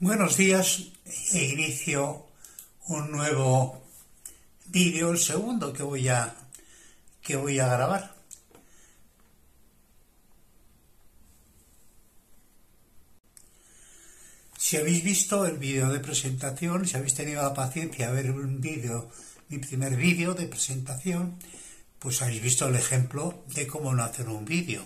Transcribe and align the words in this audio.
Buenos 0.00 0.36
días 0.36 0.94
e 1.34 1.42
inicio 1.42 2.30
un 2.86 3.10
nuevo 3.10 3.82
vídeo, 4.66 5.10
el 5.10 5.18
segundo 5.18 5.72
que 5.72 5.82
voy 5.82 6.06
a 6.06 6.36
que 7.20 7.34
voy 7.34 7.58
a 7.58 7.66
grabar. 7.66 8.14
Si 14.56 14.76
habéis 14.76 15.02
visto 15.02 15.44
el 15.44 15.58
vídeo 15.58 15.90
de 15.90 15.98
presentación, 15.98 16.86
si 16.86 16.96
habéis 16.96 17.14
tenido 17.14 17.42
la 17.42 17.52
paciencia 17.52 18.06
de 18.06 18.22
ver 18.22 18.30
un 18.30 18.60
vídeo, 18.60 19.10
mi 19.48 19.58
primer 19.58 19.96
vídeo 19.96 20.32
de 20.32 20.46
presentación, 20.46 21.40
pues 21.98 22.22
habéis 22.22 22.40
visto 22.40 22.68
el 22.68 22.76
ejemplo 22.76 23.42
de 23.48 23.66
cómo 23.66 23.92
no 23.92 24.04
hacer 24.04 24.28
un 24.28 24.44
vídeo 24.44 24.84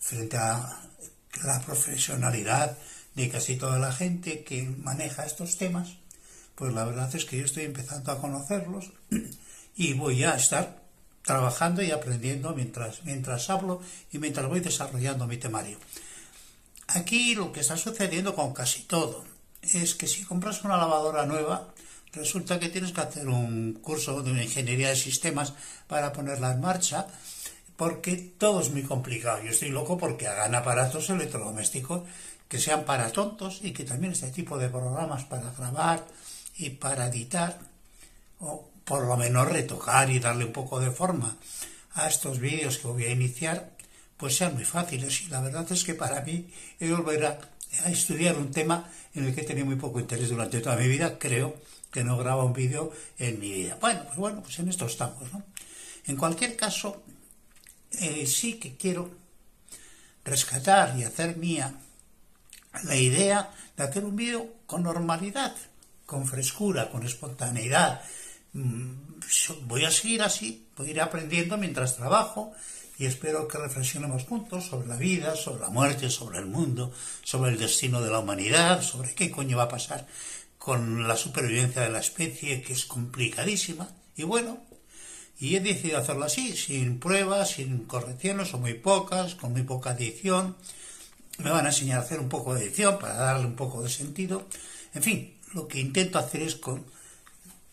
frente 0.00 0.38
a 0.38 0.90
la 1.44 1.60
profesionalidad 1.60 2.76
de 3.14 3.28
casi 3.28 3.56
toda 3.56 3.78
la 3.78 3.92
gente 3.92 4.44
que 4.44 4.62
maneja 4.62 5.24
estos 5.24 5.56
temas, 5.56 5.96
pues 6.54 6.72
la 6.72 6.84
verdad 6.84 7.14
es 7.14 7.24
que 7.24 7.38
yo 7.38 7.44
estoy 7.44 7.64
empezando 7.64 8.12
a 8.12 8.20
conocerlos 8.20 8.92
y 9.76 9.94
voy 9.94 10.24
a 10.24 10.34
estar 10.34 10.82
trabajando 11.22 11.82
y 11.82 11.90
aprendiendo 11.90 12.54
mientras, 12.54 13.04
mientras 13.04 13.48
hablo 13.50 13.80
y 14.12 14.18
mientras 14.18 14.46
voy 14.46 14.60
desarrollando 14.60 15.26
mi 15.26 15.38
temario. 15.38 15.78
Aquí 16.88 17.34
lo 17.34 17.50
que 17.52 17.60
está 17.60 17.76
sucediendo 17.76 18.34
con 18.34 18.52
casi 18.52 18.82
todo 18.82 19.24
es 19.62 19.94
que 19.94 20.06
si 20.06 20.24
compras 20.24 20.62
una 20.64 20.76
lavadora 20.76 21.24
nueva, 21.24 21.72
resulta 22.12 22.60
que 22.60 22.68
tienes 22.68 22.92
que 22.92 23.00
hacer 23.00 23.28
un 23.28 23.74
curso 23.82 24.22
de 24.22 24.42
ingeniería 24.42 24.90
de 24.90 24.96
sistemas 24.96 25.54
para 25.88 26.12
ponerla 26.12 26.52
en 26.52 26.60
marcha, 26.60 27.06
porque 27.76 28.16
todo 28.38 28.60
es 28.60 28.70
muy 28.70 28.82
complicado. 28.82 29.42
Yo 29.42 29.50
estoy 29.50 29.70
loco 29.70 29.96
porque 29.98 30.28
hagan 30.28 30.54
aparatos 30.54 31.08
electrodomésticos 31.10 32.02
que 32.48 32.58
sean 32.58 32.84
para 32.84 33.10
tontos 33.10 33.60
y 33.62 33.72
que 33.72 33.84
también 33.84 34.12
este 34.12 34.30
tipo 34.30 34.58
de 34.58 34.68
programas 34.68 35.24
para 35.24 35.52
grabar 35.52 36.04
y 36.56 36.70
para 36.70 37.08
editar, 37.08 37.58
o 38.40 38.68
por 38.84 39.06
lo 39.06 39.16
menos 39.16 39.48
retocar 39.48 40.10
y 40.10 40.20
darle 40.20 40.44
un 40.44 40.52
poco 40.52 40.78
de 40.78 40.90
forma 40.90 41.36
a 41.94 42.08
estos 42.08 42.38
vídeos 42.38 42.78
que 42.78 42.88
voy 42.88 43.04
a 43.04 43.10
iniciar, 43.10 43.70
pues 44.16 44.36
sean 44.36 44.54
muy 44.54 44.64
fáciles. 44.64 45.22
Y 45.22 45.28
la 45.28 45.40
verdad 45.40 45.70
es 45.70 45.84
que 45.84 45.94
para 45.94 46.20
mí 46.20 46.50
he 46.80 46.90
volver 46.92 47.26
a, 47.26 47.38
estudiar 47.86 48.36
un 48.36 48.52
tema 48.52 48.88
en 49.14 49.24
el 49.24 49.34
que 49.34 49.40
he 49.40 49.44
tenido 49.44 49.66
muy 49.66 49.76
poco 49.76 49.98
interés 49.98 50.28
durante 50.28 50.60
toda 50.60 50.76
mi 50.76 50.86
vida. 50.86 51.18
Creo 51.18 51.56
que 51.90 52.04
no 52.04 52.16
grabo 52.16 52.44
un 52.44 52.52
vídeo 52.52 52.92
en 53.18 53.40
mi 53.40 53.50
vida. 53.50 53.76
Bueno, 53.80 54.04
pues 54.06 54.16
bueno, 54.16 54.42
pues 54.42 54.58
en 54.58 54.68
esto 54.68 54.86
estamos, 54.86 55.32
¿no? 55.32 55.42
En 56.06 56.16
cualquier 56.16 56.56
caso, 56.56 57.02
eh, 57.92 58.26
sí 58.26 58.54
que 58.54 58.76
quiero 58.76 59.10
rescatar 60.24 60.96
y 60.98 61.04
hacer 61.04 61.36
mía 61.36 61.74
la 62.82 62.96
idea 62.96 63.50
de 63.76 63.84
hacer 63.84 64.04
un 64.04 64.16
vídeo 64.16 64.54
con 64.66 64.82
normalidad, 64.82 65.54
con 66.06 66.26
frescura, 66.26 66.90
con 66.90 67.04
espontaneidad. 67.04 68.02
Mm, 68.52 68.92
voy 69.62 69.84
a 69.84 69.90
seguir 69.90 70.22
así, 70.22 70.66
voy 70.76 70.88
a 70.88 70.90
ir 70.90 71.00
aprendiendo 71.00 71.56
mientras 71.56 71.96
trabajo 71.96 72.52
y 72.98 73.06
espero 73.06 73.48
que 73.48 73.58
reflexionemos 73.58 74.24
juntos 74.24 74.66
sobre 74.66 74.86
la 74.86 74.96
vida, 74.96 75.34
sobre 75.34 75.62
la 75.62 75.70
muerte, 75.70 76.10
sobre 76.10 76.38
el 76.38 76.46
mundo, 76.46 76.92
sobre 77.22 77.52
el 77.52 77.58
destino 77.58 78.00
de 78.00 78.10
la 78.10 78.20
humanidad, 78.20 78.82
sobre 78.82 79.14
qué 79.14 79.30
coño 79.30 79.56
va 79.56 79.64
a 79.64 79.68
pasar 79.68 80.06
con 80.58 81.06
la 81.06 81.16
supervivencia 81.16 81.82
de 81.82 81.90
la 81.90 81.98
especie, 81.98 82.62
que 82.62 82.72
es 82.72 82.86
complicadísima. 82.86 83.88
Y 84.16 84.22
bueno, 84.22 84.58
y 85.38 85.56
he 85.56 85.60
decidido 85.60 85.98
hacerlo 85.98 86.24
así, 86.24 86.56
sin 86.56 87.00
pruebas, 87.00 87.50
sin 87.50 87.84
correcciones 87.84 88.54
o 88.54 88.58
muy 88.58 88.74
pocas, 88.74 89.34
con 89.34 89.52
muy 89.52 89.62
poca 89.62 89.92
edición 89.92 90.56
me 91.38 91.50
van 91.50 91.66
a 91.66 91.70
enseñar 91.70 91.98
a 91.98 92.02
hacer 92.02 92.20
un 92.20 92.28
poco 92.28 92.54
de 92.54 92.64
edición 92.64 92.98
para 92.98 93.14
darle 93.14 93.46
un 93.46 93.56
poco 93.56 93.82
de 93.82 93.88
sentido. 93.88 94.46
En 94.94 95.02
fin, 95.02 95.34
lo 95.52 95.66
que 95.66 95.80
intento 95.80 96.18
hacer 96.18 96.42
es 96.42 96.54
con, 96.54 96.84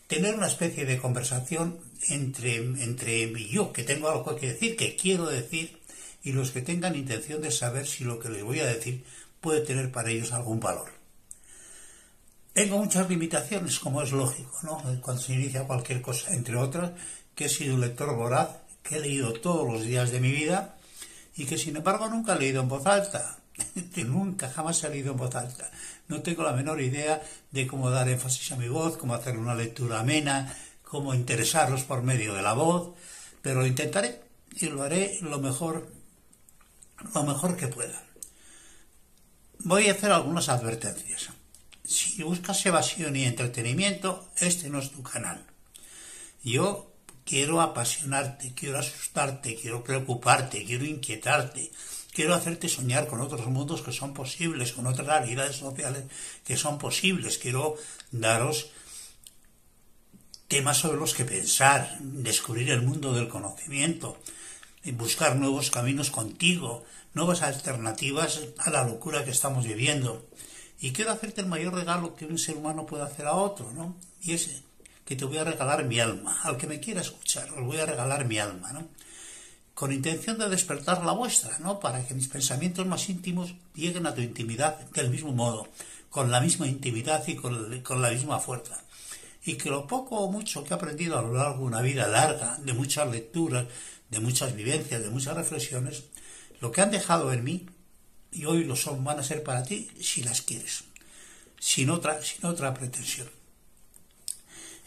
tener 0.08 0.34
una 0.34 0.48
especie 0.48 0.84
de 0.84 0.98
conversación 0.98 1.78
entre, 2.08 2.56
entre 2.56 3.48
yo, 3.48 3.72
que 3.72 3.84
tengo 3.84 4.08
algo 4.08 4.36
que 4.36 4.52
decir, 4.52 4.76
que 4.76 4.96
quiero 4.96 5.26
decir, 5.26 5.78
y 6.24 6.32
los 6.32 6.50
que 6.50 6.62
tengan 6.62 6.96
intención 6.96 7.40
de 7.40 7.50
saber 7.50 7.86
si 7.86 8.04
lo 8.04 8.18
que 8.18 8.28
les 8.28 8.42
voy 8.42 8.60
a 8.60 8.66
decir 8.66 9.04
puede 9.40 9.60
tener 9.60 9.90
para 9.90 10.10
ellos 10.10 10.32
algún 10.32 10.60
valor. 10.60 10.90
Tengo 12.52 12.78
muchas 12.78 13.08
limitaciones, 13.08 13.78
como 13.78 14.02
es 14.02 14.12
lógico, 14.12 14.54
¿no? 14.62 14.82
Cuando 15.00 15.22
se 15.22 15.34
inicia 15.34 15.66
cualquier 15.66 16.02
cosa, 16.02 16.34
entre 16.34 16.56
otras, 16.56 16.92
que 17.34 17.46
he 17.46 17.48
sido 17.48 17.74
un 17.74 17.80
lector 17.80 18.14
voraz, 18.14 18.50
que 18.82 18.96
he 18.96 19.00
leído 19.00 19.32
todos 19.32 19.66
los 19.72 19.84
días 19.84 20.10
de 20.10 20.20
mi 20.20 20.30
vida 20.30 20.76
y 21.36 21.46
que 21.46 21.56
sin 21.56 21.76
embargo 21.76 22.08
nunca 22.08 22.34
he 22.34 22.38
leído 22.38 22.60
en 22.60 22.68
voz 22.68 22.84
alta 22.84 23.41
que 23.94 24.04
nunca 24.04 24.50
jamás 24.50 24.82
he 24.84 24.88
leído 24.88 25.12
en 25.12 25.18
voz 25.18 25.34
alta. 25.34 25.70
No 26.08 26.22
tengo 26.22 26.42
la 26.42 26.52
menor 26.52 26.80
idea 26.80 27.22
de 27.50 27.66
cómo 27.66 27.90
dar 27.90 28.08
énfasis 28.08 28.52
a 28.52 28.56
mi 28.56 28.68
voz, 28.68 28.96
cómo 28.96 29.14
hacer 29.14 29.36
una 29.36 29.54
lectura 29.54 30.00
amena, 30.00 30.54
cómo 30.82 31.14
interesarlos 31.14 31.84
por 31.84 32.02
medio 32.02 32.34
de 32.34 32.42
la 32.42 32.52
voz, 32.52 32.94
pero 33.40 33.60
lo 33.60 33.66
intentaré 33.66 34.20
y 34.56 34.66
lo 34.66 34.82
haré 34.82 35.18
lo 35.22 35.38
mejor, 35.38 35.90
lo 37.14 37.22
mejor 37.24 37.56
que 37.56 37.68
pueda. 37.68 38.02
Voy 39.60 39.88
a 39.88 39.92
hacer 39.92 40.10
algunas 40.10 40.48
advertencias. 40.48 41.28
Si 41.84 42.22
buscas 42.22 42.64
evasión 42.66 43.16
y 43.16 43.24
entretenimiento, 43.24 44.28
este 44.38 44.68
no 44.68 44.78
es 44.78 44.90
tu 44.90 45.02
canal. 45.02 45.44
Yo 46.42 46.92
quiero 47.24 47.60
apasionarte, 47.60 48.52
quiero 48.54 48.78
asustarte, 48.78 49.54
quiero 49.54 49.84
preocuparte, 49.84 50.64
quiero 50.64 50.84
inquietarte, 50.84 51.70
Quiero 52.12 52.34
hacerte 52.34 52.68
soñar 52.68 53.06
con 53.06 53.20
otros 53.20 53.46
mundos 53.46 53.80
que 53.80 53.92
son 53.92 54.12
posibles, 54.12 54.72
con 54.72 54.86
otras 54.86 55.06
realidades 55.06 55.56
sociales 55.56 56.04
que 56.44 56.58
son 56.58 56.78
posibles. 56.78 57.38
Quiero 57.38 57.76
daros 58.10 58.70
temas 60.46 60.76
sobre 60.76 60.98
los 60.98 61.14
que 61.14 61.24
pensar, 61.24 61.96
descubrir 62.00 62.70
el 62.70 62.82
mundo 62.82 63.14
del 63.14 63.28
conocimiento, 63.28 64.18
buscar 64.92 65.36
nuevos 65.36 65.70
caminos 65.70 66.10
contigo, 66.10 66.84
nuevas 67.14 67.40
alternativas 67.40 68.42
a 68.58 68.68
la 68.68 68.84
locura 68.84 69.24
que 69.24 69.30
estamos 69.30 69.64
viviendo. 69.64 70.28
Y 70.80 70.92
quiero 70.92 71.12
hacerte 71.12 71.40
el 71.40 71.46
mayor 71.46 71.72
regalo 71.72 72.14
que 72.14 72.26
un 72.26 72.36
ser 72.36 72.58
humano 72.58 72.84
puede 72.84 73.04
hacer 73.04 73.24
a 73.26 73.34
otro, 73.34 73.72
¿no? 73.72 73.96
Y 74.20 74.32
ese, 74.32 74.62
que 75.06 75.16
te 75.16 75.24
voy 75.24 75.38
a 75.38 75.44
regalar 75.44 75.84
mi 75.84 76.00
alma. 76.00 76.42
Al 76.42 76.58
que 76.58 76.66
me 76.66 76.80
quiera 76.80 77.00
escuchar, 77.00 77.50
os 77.52 77.64
voy 77.64 77.78
a 77.78 77.86
regalar 77.86 78.26
mi 78.26 78.38
alma, 78.38 78.72
¿no? 78.72 78.88
Con 79.74 79.92
intención 79.92 80.38
de 80.38 80.48
despertar 80.48 81.04
la 81.04 81.12
vuestra, 81.12 81.58
¿no? 81.58 81.80
Para 81.80 82.06
que 82.06 82.14
mis 82.14 82.28
pensamientos 82.28 82.86
más 82.86 83.08
íntimos 83.08 83.54
lleguen 83.74 84.06
a 84.06 84.14
tu 84.14 84.20
intimidad 84.20 84.78
del 84.90 85.10
mismo 85.10 85.32
modo, 85.32 85.68
con 86.10 86.30
la 86.30 86.40
misma 86.40 86.66
intimidad 86.66 87.26
y 87.26 87.36
con, 87.36 88.02
la 88.02 88.10
misma 88.10 88.38
fuerza. 88.38 88.82
Y 89.44 89.54
que 89.54 89.70
lo 89.70 89.86
poco 89.86 90.18
o 90.18 90.30
mucho 90.30 90.62
que 90.62 90.74
he 90.74 90.76
aprendido 90.76 91.18
a 91.18 91.22
lo 91.22 91.32
largo 91.32 91.60
de 91.60 91.64
una 91.64 91.82
vida 91.82 92.06
larga, 92.06 92.58
de 92.58 92.74
muchas 92.74 93.10
lecturas, 93.10 93.66
de 94.10 94.20
muchas 94.20 94.54
vivencias, 94.54 95.02
de 95.02 95.10
muchas 95.10 95.34
reflexiones, 95.34 96.04
lo 96.60 96.70
que 96.70 96.82
han 96.82 96.90
dejado 96.90 97.32
en 97.32 97.42
mí, 97.42 97.66
y 98.30 98.44
hoy 98.44 98.64
lo 98.64 98.76
son, 98.76 99.02
van 99.02 99.18
a 99.18 99.24
ser 99.24 99.42
para 99.42 99.62
ti 99.62 99.90
si 100.00 100.22
las 100.22 100.42
quieres, 100.42 100.84
sin 101.58 101.90
otra, 101.90 102.22
sin 102.22 102.44
otra 102.46 102.72
pretensión. 102.72 103.41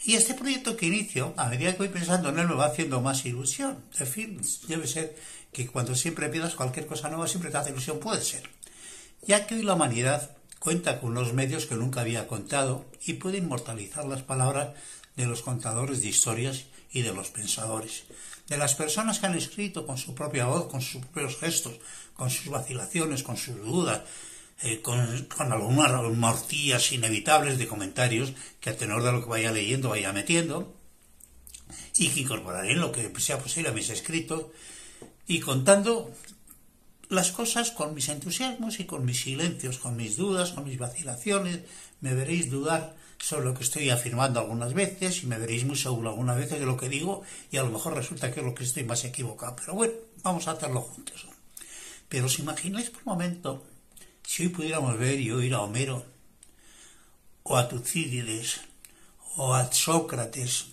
Y 0.05 0.13
este 0.13 0.35
proyecto 0.35 0.77
que 0.77 0.85
inicio, 0.85 1.33
a 1.35 1.49
medida 1.49 1.71
que 1.71 1.79
voy 1.79 1.89
pensando 1.89 2.29
en 2.29 2.37
él, 2.37 2.47
me 2.47 2.53
va 2.53 2.67
haciendo 2.67 3.01
más 3.01 3.25
ilusión. 3.25 3.83
En 3.97 4.05
fin, 4.05 4.41
debe 4.67 4.85
ser 4.85 5.17
que 5.51 5.65
cuando 5.65 5.95
siempre 5.95 6.29
pidas 6.29 6.53
cualquier 6.53 6.85
cosa 6.85 7.09
nueva, 7.09 7.27
siempre 7.27 7.49
te 7.49 7.57
hace 7.57 7.71
ilusión. 7.71 7.99
Puede 7.99 8.21
ser. 8.21 8.47
Ya 9.25 9.47
que 9.47 9.55
hoy 9.55 9.63
la 9.63 9.73
humanidad 9.73 10.37
cuenta 10.59 11.01
con 11.01 11.09
unos 11.09 11.33
medios 11.33 11.65
que 11.65 11.73
nunca 11.73 12.01
había 12.01 12.27
contado 12.27 12.85
y 13.03 13.13
puede 13.13 13.39
inmortalizar 13.39 14.05
las 14.05 14.21
palabras 14.21 14.75
de 15.15 15.25
los 15.25 15.41
contadores 15.41 16.03
de 16.03 16.09
historias 16.09 16.65
y 16.91 17.01
de 17.01 17.11
los 17.11 17.29
pensadores, 17.29 18.03
de 18.47 18.57
las 18.57 18.75
personas 18.75 19.17
que 19.17 19.25
han 19.25 19.35
escrito 19.35 19.87
con 19.87 19.97
su 19.97 20.13
propia 20.13 20.45
voz, 20.45 20.67
con 20.67 20.81
sus 20.81 21.03
propios 21.03 21.37
gestos, 21.37 21.79
con 22.13 22.29
sus 22.29 22.49
vacilaciones, 22.49 23.23
con 23.23 23.37
sus 23.37 23.55
dudas, 23.57 24.01
eh, 24.61 24.81
con, 24.81 24.99
algunas 25.51 26.17
morcillas 26.17 26.91
inevitables 26.91 27.57
de 27.57 27.67
comentarios 27.67 28.33
que 28.59 28.69
a 28.69 28.77
tenor 28.77 29.03
de 29.03 29.11
lo 29.11 29.21
que 29.21 29.29
vaya 29.29 29.51
leyendo 29.51 29.89
vaya 29.89 30.13
metiendo 30.13 30.73
y 31.97 32.09
que 32.09 32.21
incorporaré 32.21 32.71
en 32.71 32.79
lo 32.79 32.91
que 32.91 33.11
sea 33.19 33.39
posible 33.39 33.69
a 33.69 33.73
mis 33.73 33.89
escritos 33.89 34.45
y 35.27 35.39
contando 35.39 36.11
las 37.09 37.31
cosas 37.31 37.71
con 37.71 37.93
mis 37.93 38.09
entusiasmos 38.09 38.79
y 38.79 38.85
con 38.85 39.05
mis 39.05 39.21
silencios, 39.21 39.77
con 39.77 39.95
mis 39.95 40.15
dudas, 40.15 40.51
con 40.51 40.65
mis 40.65 40.77
vacilaciones. 40.77 41.59
Me 42.01 42.13
veréis 42.13 42.49
dudar 42.49 42.95
sobre 43.19 43.45
lo 43.45 43.53
que 43.53 43.63
estoy 43.63 43.89
afirmando 43.89 44.39
algunas 44.39 44.73
veces 44.73 45.23
y 45.23 45.27
me 45.27 45.37
veréis 45.37 45.65
muy 45.65 45.77
seguro 45.77 46.09
algunas 46.09 46.37
veces 46.37 46.59
de 46.59 46.65
lo 46.65 46.77
que 46.77 46.89
digo 46.89 47.23
y 47.51 47.57
a 47.57 47.63
lo 47.63 47.71
mejor 47.71 47.93
resulta 47.93 48.31
que 48.31 48.39
es 48.39 48.45
lo 48.45 48.55
que 48.55 48.63
estoy 48.63 48.83
más 48.83 49.03
equivocado. 49.03 49.55
Pero 49.55 49.73
bueno, 49.73 49.93
vamos 50.23 50.47
a 50.47 50.51
hacerlo 50.51 50.81
juntos. 50.81 51.27
Pero 52.09 52.25
os 52.25 52.39
imagináis 52.39 52.89
por 52.89 53.01
un 53.05 53.13
momento 53.13 53.65
si 54.25 54.43
hoy 54.43 54.49
pudiéramos 54.49 54.97
ver 54.97 55.19
y 55.19 55.31
oír 55.31 55.53
a 55.53 55.61
Homero, 55.61 56.05
o 57.43 57.57
a 57.57 57.67
Tucídides, 57.67 58.61
o 59.37 59.53
a 59.53 59.71
Sócrates, 59.71 60.67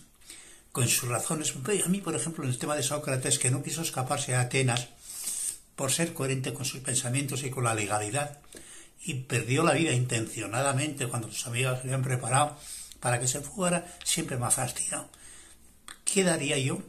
con 0.73 0.89
sus 0.89 1.09
razones. 1.09 1.55
A 1.85 1.89
mí, 1.89 2.01
por 2.01 2.17
ejemplo, 2.17 2.45
en 2.45 2.51
el 2.51 2.59
tema 2.59 2.77
de 2.77 2.83
Sócrates, 2.83 3.39
que 3.39 3.51
no 3.51 3.63
quiso 3.63 3.83
escaparse 3.83 4.35
a 4.35 4.43
Atenas 4.43 4.89
por 5.77 5.93
ser 5.93 6.15
coherente 6.15 6.55
con 6.55 6.65
sus 6.65 6.81
pensamientos 6.81 7.43
y 7.45 7.51
con 7.51 7.65
la 7.65 7.75
legalidad, 7.75 8.39
y 9.05 9.15
perdió 9.15 9.65
la 9.65 9.73
vida 9.73 9.93
intencionadamente 9.93 11.09
cuando 11.09 11.29
sus 11.29 11.47
amigas 11.47 11.81
se 11.81 11.89
habían 11.89 12.03
preparado 12.03 12.57
para 13.01 13.19
que 13.19 13.27
se 13.27 13.41
fugara, 13.41 13.87
siempre 14.05 14.37
me 14.37 14.47
ha 14.47 14.51
fastidiado. 14.51 15.09
¿Qué 16.05 16.23
daría 16.23 16.57
yo 16.59 16.83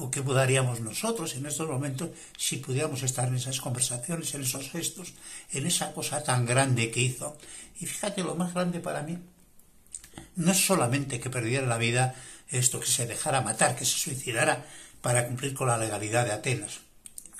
o 0.00 0.10
qué 0.10 0.22
daríamos 0.22 0.80
nosotros 0.80 1.34
en 1.36 1.46
estos 1.46 1.68
momentos 1.68 2.10
si 2.36 2.56
pudiéramos 2.56 3.02
estar 3.02 3.28
en 3.28 3.36
esas 3.36 3.60
conversaciones, 3.60 4.34
en 4.34 4.42
esos 4.42 4.70
gestos, 4.70 5.12
en 5.52 5.66
esa 5.66 5.92
cosa 5.92 6.22
tan 6.22 6.46
grande 6.46 6.90
que 6.90 7.00
hizo? 7.00 7.36
Y 7.80 7.86
fíjate, 7.86 8.22
lo 8.22 8.34
más 8.34 8.54
grande 8.54 8.80
para 8.80 9.02
mí 9.02 9.18
no 10.36 10.52
es 10.52 10.66
solamente 10.66 11.20
que 11.20 11.30
perdiera 11.30 11.66
la 11.66 11.78
vida 11.78 12.14
esto, 12.48 12.80
que 12.80 12.86
se 12.86 13.06
dejara 13.06 13.42
matar, 13.42 13.76
que 13.76 13.84
se 13.84 13.98
suicidara 13.98 14.66
para 15.00 15.26
cumplir 15.26 15.54
con 15.54 15.68
la 15.68 15.78
legalidad 15.78 16.24
de 16.26 16.32
Atenas. 16.32 16.80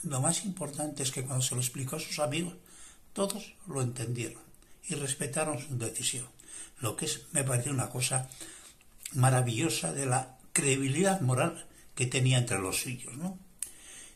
Lo 0.03 0.21
más 0.21 0.45
importante 0.45 1.03
es 1.03 1.11
que 1.11 1.25
cuando 1.25 1.45
se 1.45 1.55
lo 1.55 1.61
explicó 1.61 1.97
a 1.97 2.01
sus 2.01 2.19
amigos, 2.21 2.55
todos 3.13 3.55
lo 3.67 3.83
entendieron 3.83 4.43
y 4.89 4.95
respetaron 4.95 5.59
su 5.59 5.77
decisión. 5.77 6.27
Lo 6.79 6.97
que 6.97 7.05
es, 7.07 7.27
me 7.33 7.45
parece 7.45 7.71
una 7.71 7.91
cosa 7.91 8.29
maravillosa 9.13 9.93
de 9.93 10.07
la 10.07 10.39
credibilidad 10.53 11.21
moral 11.21 11.67
que 12.01 12.07
tenía 12.07 12.39
entre 12.39 12.59
los 12.59 12.81
suyos, 12.81 13.15
¿no? 13.19 13.39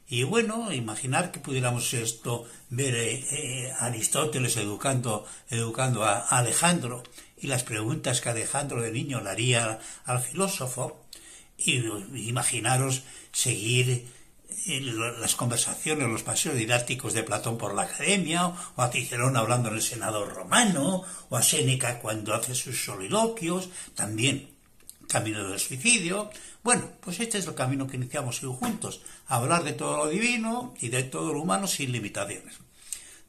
Y 0.09 0.23
bueno, 0.23 0.73
imaginar 0.73 1.31
que 1.31 1.39
pudiéramos 1.39 1.93
esto 1.93 2.47
ver 2.71 2.95
eh, 2.95 3.27
eh, 3.31 3.73
a 3.79 3.87
Aristóteles 3.87 4.57
educando, 4.57 5.27
educando 5.51 6.03
a, 6.03 6.21
Alejandro 6.21 7.03
y 7.37 7.47
las 7.47 7.63
preguntas 7.63 8.23
que 8.23 8.31
Alejandro 8.31 8.81
de 8.81 8.91
niño 8.91 9.21
le 9.21 9.29
haría 9.29 9.79
al 10.07 10.21
filósofo, 10.21 11.05
y 11.59 11.75
imaginaros 12.27 13.03
seguir 13.33 14.09
las 15.19 15.37
conversaciones, 15.37 16.09
los 16.09 16.23
paseos 16.23 16.57
didácticos 16.57 17.13
de 17.13 17.23
Platón 17.23 17.59
por 17.59 17.75
la 17.75 17.83
academia, 17.83 18.47
o 18.77 18.83
a 18.83 18.91
Cicerón 18.91 19.37
hablando 19.37 19.69
en 19.69 19.75
el 19.75 19.83
Senado 19.83 20.25
romano, 20.25 21.05
o 21.29 21.37
a 21.37 21.43
Séneca 21.43 22.01
cuando 22.01 22.33
hace 22.33 22.55
sus 22.55 22.83
soliloquios, 22.83 23.69
también 23.95 24.55
camino 25.15 25.49
del 25.49 25.61
suicidio. 25.61 26.31
Bueno, 26.65 26.89
pues 27.03 27.21
este 27.21 27.37
es 27.37 27.47
el 27.47 27.55
camino 27.55 27.87
que 27.87 27.99
iniciamos 27.99 28.41
juntos, 28.41 29.03
hablar 29.27 29.65
de 29.65 29.75
todo 29.75 29.99
lo 29.99 30.09
divino 30.09 30.73
y 30.81 30.89
de 30.89 31.03
todo 31.03 31.35
lo 31.35 31.43
humano 31.43 31.67
sin 31.67 31.93
limitaciones. 31.93 32.55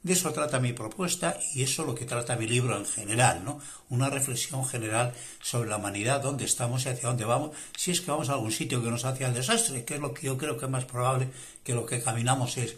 De 0.02 0.14
eso 0.14 0.32
trata 0.32 0.58
mi 0.58 0.72
propuesta 0.72 1.38
y 1.52 1.62
eso 1.62 1.82
es 1.82 1.88
lo 1.88 1.94
que 1.94 2.06
trata 2.06 2.36
mi 2.36 2.46
libro 2.46 2.78
en 2.78 2.86
general, 2.86 3.44
¿no? 3.44 3.60
Una 3.90 4.08
reflexión 4.08 4.64
general 4.64 5.12
sobre 5.42 5.68
la 5.68 5.76
humanidad, 5.76 6.22
dónde 6.22 6.46
estamos 6.46 6.86
y 6.86 6.88
hacia 6.88 7.10
dónde 7.10 7.26
vamos, 7.26 7.54
si 7.76 7.90
es 7.90 8.00
que 8.00 8.10
vamos 8.10 8.30
a 8.30 8.32
algún 8.32 8.52
sitio 8.52 8.82
que 8.82 8.90
nos 8.90 9.04
hace 9.04 9.26
al 9.26 9.34
desastre, 9.34 9.84
que 9.84 9.96
es 9.96 10.00
lo 10.00 10.14
que 10.14 10.28
yo 10.28 10.38
creo 10.38 10.56
que 10.56 10.64
es 10.64 10.70
más 10.70 10.86
probable 10.86 11.28
que 11.62 11.74
lo 11.74 11.84
que 11.84 12.02
caminamos 12.02 12.56
es 12.56 12.76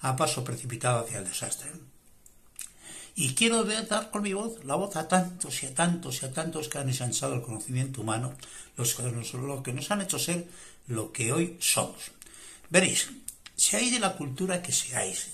a 0.00 0.16
paso 0.16 0.42
precipitado 0.42 1.04
hacia 1.04 1.18
el 1.18 1.24
desastre. 1.24 1.70
Y 3.14 3.34
quiero 3.34 3.64
dar 3.64 4.10
con 4.10 4.22
mi 4.22 4.32
voz 4.32 4.64
la 4.64 4.76
voz 4.76 4.96
a 4.96 5.08
tantos 5.08 5.62
y 5.62 5.66
a 5.66 5.74
tantos 5.74 6.22
y 6.22 6.26
a 6.26 6.32
tantos 6.32 6.68
que 6.68 6.78
han 6.78 6.88
ensanchado 6.88 7.34
el 7.34 7.42
conocimiento 7.42 8.00
humano, 8.00 8.34
los 8.76 8.94
que 8.94 9.02
nos, 9.02 9.34
lo 9.34 9.62
que 9.62 9.72
nos 9.72 9.90
han 9.90 10.02
hecho 10.02 10.18
ser 10.18 10.46
lo 10.86 11.12
que 11.12 11.32
hoy 11.32 11.56
somos. 11.60 12.12
Veréis, 12.70 13.10
hay 13.72 13.90
de 13.90 14.00
la 14.00 14.16
cultura 14.16 14.62
que 14.62 14.72
seáis, 14.72 15.28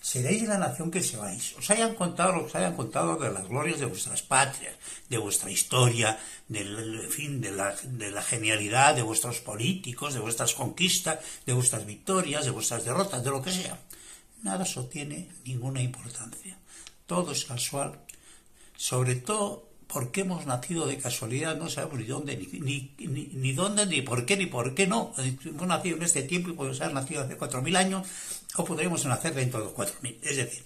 seréis 0.00 0.42
la 0.42 0.58
nación 0.58 0.90
que 0.90 1.02
seáis. 1.02 1.54
Os 1.58 1.70
hayan 1.70 1.94
contado, 1.94 2.44
os 2.44 2.54
hayan 2.54 2.76
contado 2.76 3.16
de 3.16 3.30
las 3.30 3.46
glorias 3.46 3.78
de 3.78 3.86
vuestras 3.86 4.22
patrias, 4.22 4.74
de 5.08 5.18
vuestra 5.18 5.50
historia, 5.50 6.18
del 6.48 7.00
fin, 7.08 7.40
de 7.40 7.52
de 7.52 8.10
la 8.10 8.22
genialidad 8.22 8.94
de 8.94 9.02
vuestros 9.02 9.40
políticos, 9.40 10.14
de 10.14 10.20
vuestras 10.20 10.54
conquistas, 10.54 11.18
de 11.46 11.52
vuestras 11.52 11.86
victorias, 11.86 12.44
de 12.44 12.50
vuestras 12.50 12.84
derrotas, 12.84 13.22
de 13.22 13.30
lo 13.30 13.42
que 13.42 13.52
sea. 13.52 13.78
Nada 14.42 14.64
eso 14.64 14.86
tiene 14.86 15.28
ninguna 15.44 15.80
importancia. 15.80 16.57
Todo 17.08 17.32
es 17.32 17.46
casual. 17.46 17.98
Sobre 18.76 19.16
todo 19.16 19.66
porque 19.86 20.20
hemos 20.20 20.44
nacido 20.44 20.86
de 20.86 20.98
casualidad, 20.98 21.56
no 21.56 21.70
sabemos 21.70 21.98
ni 21.98 22.04
dónde, 22.04 22.36
ni, 22.36 22.92
ni, 23.06 23.30
ni, 23.32 23.52
dónde, 23.54 23.86
ni 23.86 24.02
por 24.02 24.26
qué, 24.26 24.36
ni 24.36 24.44
por 24.44 24.74
qué 24.74 24.86
no. 24.86 25.14
Hemos 25.16 25.66
nacido 25.66 25.96
en 25.96 26.02
este 26.02 26.22
tiempo 26.22 26.50
y 26.50 26.52
podemos 26.52 26.78
haber 26.82 26.94
nacido 26.94 27.22
hace 27.22 27.38
4.000 27.38 27.76
años 27.76 28.06
o 28.56 28.64
podríamos 28.64 29.04
nacer 29.06 29.34
dentro 29.34 29.60
de 29.60 29.64
los 29.64 29.74
4.000. 29.74 30.18
Es 30.22 30.36
decir, 30.36 30.62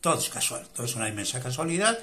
todo 0.00 0.18
es 0.18 0.28
casual, 0.28 0.66
todo 0.74 0.84
es 0.84 0.96
una 0.96 1.08
inmensa 1.08 1.40
casualidad 1.40 1.96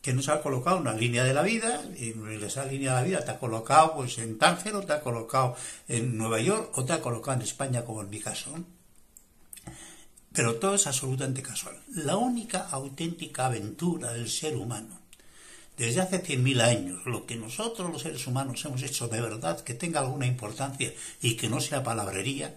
que 0.00 0.12
nos 0.12 0.28
ha 0.28 0.40
colocado 0.40 0.76
una 0.76 0.92
línea 0.92 1.24
de 1.24 1.34
la 1.34 1.42
vida 1.42 1.82
y 1.98 2.14
esa 2.44 2.66
línea 2.66 2.94
de 2.94 3.00
la 3.00 3.06
vida 3.06 3.24
te 3.24 3.32
ha 3.32 3.38
colocado 3.38 3.94
pues 3.96 4.18
en 4.18 4.38
Tánger 4.38 4.76
o 4.76 4.82
te 4.82 4.92
ha 4.92 5.00
colocado 5.00 5.56
en 5.88 6.16
Nueva 6.16 6.40
York 6.40 6.70
o 6.74 6.84
te 6.84 6.92
ha 6.92 7.00
colocado 7.00 7.38
en 7.38 7.42
España 7.42 7.84
como 7.84 8.02
en 8.02 8.10
mi 8.10 8.20
caso. 8.20 8.54
Pero 10.34 10.56
todo 10.56 10.74
es 10.74 10.86
absolutamente 10.86 11.42
casual. 11.42 11.80
La 11.94 12.16
única 12.16 12.68
auténtica 12.68 13.46
aventura 13.46 14.12
del 14.12 14.28
ser 14.28 14.56
humano 14.56 15.04
desde 15.76 16.02
hace 16.02 16.22
100.000 16.22 16.60
años, 16.60 17.04
lo 17.04 17.26
que 17.26 17.34
nosotros 17.34 17.90
los 17.90 18.02
seres 18.02 18.26
humanos 18.28 18.64
hemos 18.64 18.82
hecho 18.82 19.08
de 19.08 19.20
verdad 19.20 19.60
que 19.60 19.74
tenga 19.74 20.00
alguna 20.00 20.26
importancia 20.26 20.92
y 21.20 21.34
que 21.34 21.48
no 21.48 21.60
sea 21.60 21.82
palabrería, 21.82 22.56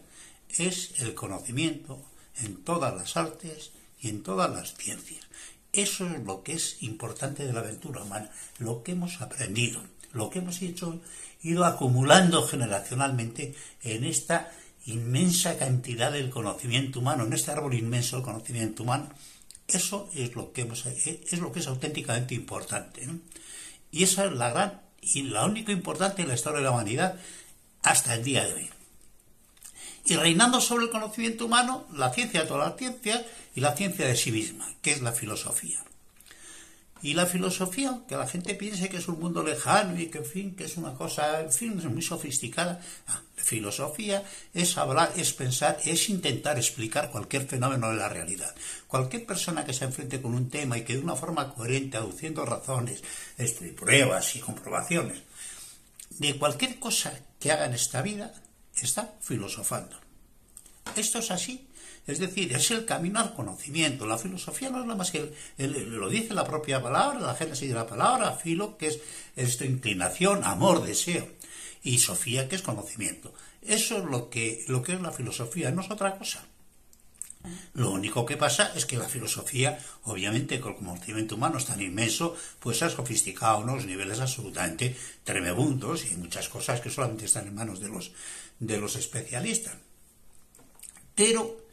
es 0.56 0.94
el 1.00 1.16
conocimiento 1.16 2.00
en 2.42 2.64
todas 2.64 2.94
las 2.94 3.18
artes 3.18 3.72
y 4.02 4.10
en 4.10 4.22
todas 4.22 4.52
las 4.52 4.76
ciencias. 4.76 5.26
Eso 5.74 6.06
es 6.06 6.24
lo 6.24 6.44
que 6.44 6.54
es 6.54 6.78
importante 6.82 7.46
de 7.46 7.54
la 7.54 7.62
aventura 7.62 8.04
humana, 8.04 8.30
lo 8.60 8.84
que 8.84 8.92
hemos 8.92 9.20
aprendido, 9.20 9.82
lo 10.14 10.30
que 10.30 10.40
hemos 10.40 10.62
hecho, 10.62 11.02
ido 11.42 11.66
acumulando 11.66 12.48
generacionalmente 12.48 13.56
en 13.82 14.04
esta 14.04 14.52
inmensa 14.88 15.58
cantidad 15.58 16.12
del 16.12 16.30
conocimiento 16.30 17.00
humano, 17.00 17.26
en 17.26 17.34
este 17.34 17.52
árbol 17.52 17.74
inmenso 17.74 18.16
del 18.16 18.26
conocimiento 18.26 18.84
humano, 18.84 19.10
eso 19.68 20.10
es 20.16 20.34
lo 20.36 20.54
que, 20.54 20.62
es, 20.62 21.40
lo 21.40 21.52
que 21.52 21.60
es 21.60 21.68
auténticamente 21.68 22.36
importante. 22.36 23.08
Y 23.92 24.04
esa 24.04 24.26
es 24.26 24.32
la 24.32 24.50
gran 24.50 24.82
y 25.02 25.24
la 25.24 25.46
única 25.46 25.72
importante 25.72 26.22
en 26.22 26.30
la 26.30 26.36
historia 26.36 26.60
de 26.60 26.66
la 26.66 26.72
humanidad 26.72 27.20
hasta 27.84 28.14
el 28.14 28.24
día 28.24 28.46
de 28.46 28.54
hoy. 28.54 28.70
Y 30.06 30.16
reinando 30.16 30.62
sobre 30.62 30.86
el 30.86 30.90
conocimiento 30.90 31.46
humano, 31.46 31.86
la 31.94 32.14
ciencia 32.14 32.42
de 32.42 32.48
todas 32.48 32.70
las 32.70 32.78
ciencias 32.78 33.24
y 33.56 33.60
la 33.60 33.76
ciencia 33.76 34.08
de 34.08 34.16
sí 34.16 34.32
misma, 34.32 34.74
que 34.82 34.92
es 34.92 35.02
la 35.02 35.12
filosofía. 35.12 35.84
Y 37.02 37.14
la 37.14 37.26
filosofía, 37.26 38.02
que 38.08 38.16
la 38.16 38.28
gente 38.28 38.56
piense 38.56 38.90
que 38.90 38.98
es 38.98 39.08
un 39.08 39.20
mundo 39.20 39.44
lejano 39.44 40.00
y 40.00 40.08
que, 40.08 40.20
en 40.20 40.26
fin, 40.26 40.56
que 40.56 40.66
es 40.66 40.78
una 40.78 40.94
cosa, 40.94 41.46
muy 41.90 42.02
sofisticada. 42.02 42.82
Ah, 43.08 43.22
la 43.38 43.44
filosofía 43.44 44.24
es 44.54 44.78
hablar, 44.78 45.12
es 45.16 45.34
pensar, 45.34 45.78
es 45.86 46.10
intentar 46.10 46.58
explicar 46.58 47.12
cualquier 47.12 47.48
fenómeno 47.48 47.90
de 47.90 47.98
la 47.98 48.10
realidad. 48.10 48.54
Cualquier 48.88 49.26
persona 49.26 49.66
que 49.66 49.74
se 49.74 49.86
enfrente 49.86 50.22
con 50.22 50.34
un 50.34 50.50
tema 50.50 50.78
y 50.78 50.84
que 50.84 50.94
de 50.94 51.00
una 51.00 51.16
forma 51.16 51.54
coherente, 51.54 51.98
aduciendo 51.98 52.46
razones, 52.46 53.04
este, 53.38 53.74
pruebas 53.74 54.36
y 54.36 54.40
comprobaciones, 54.40 55.22
de 56.10 56.38
cualquier 56.38 56.80
cosa 56.80 57.20
que 57.40 57.52
haga 57.52 57.66
en 57.66 57.74
esta 57.74 58.02
vida, 58.02 58.34
está 58.76 59.14
filosofando. 59.22 59.96
Esto 60.96 61.20
es 61.20 61.32
así 61.32 61.68
es 62.08 62.20
decir, 62.20 62.54
es 62.54 62.72
el 62.72 62.86
camino 62.86 63.20
al 63.20 63.34
conocimiento. 63.34 64.08
La 64.08 64.18
filosofía 64.18 64.70
no 64.70 64.80
es 64.80 64.86
nada 64.86 64.98
más 64.98 65.12
que, 65.12 65.34
lo 65.58 66.10
dice 66.10 66.34
la 66.34 66.46
propia 66.46 66.82
palabra, 66.82 67.20
la 67.20 67.36
génesis 67.36 67.68
de 67.68 67.76
la 67.76 67.86
palabra, 67.86 68.32
filo, 68.32 68.78
que 68.78 68.88
es 68.88 69.00
esto, 69.36 69.66
inclinación, 69.66 70.44
amor, 70.46 70.86
deseo. 70.86 71.28
Y 71.84 72.00
sofía, 72.00 72.48
que 72.48 72.56
es 72.56 72.62
conocimiento. 72.62 73.34
Eso 73.62 73.98
es 73.98 74.06
lo 74.06 74.30
que, 74.30 74.64
lo 74.68 74.82
que 74.82 74.94
es 74.94 75.02
la 75.02 75.12
filosofía, 75.12 75.70
no 75.72 75.82
es 75.82 75.92
otra 75.92 76.18
cosa. 76.18 76.46
Lo 77.74 77.92
único 77.92 78.26
que 78.26 78.38
pasa 78.38 78.72
es 78.76 78.86
que 78.86 78.98
la 78.98 79.08
filosofía, 79.08 79.78
obviamente, 80.04 80.60
con 80.60 80.74
el 80.74 80.78
conocimiento 80.80 81.36
humano 81.36 81.58
es 81.58 81.66
tan 81.66 81.82
inmenso, 81.82 82.36
pues 82.60 82.82
ha 82.84 82.90
sofisticado 82.90 83.60
unos 83.60 83.86
niveles 83.86 84.20
absolutamente 84.20 84.96
tremebundos 85.24 86.10
y 86.12 86.16
muchas 86.16 86.50
cosas 86.50 86.82
que 86.82 86.90
solamente 86.90 87.26
están 87.26 87.48
en 87.48 87.56
manos 87.56 87.80
de 87.80 87.90
los, 87.90 88.12
de 88.60 88.78
los 88.78 88.96
especialistas. 88.96 89.76
Pero 91.16 91.67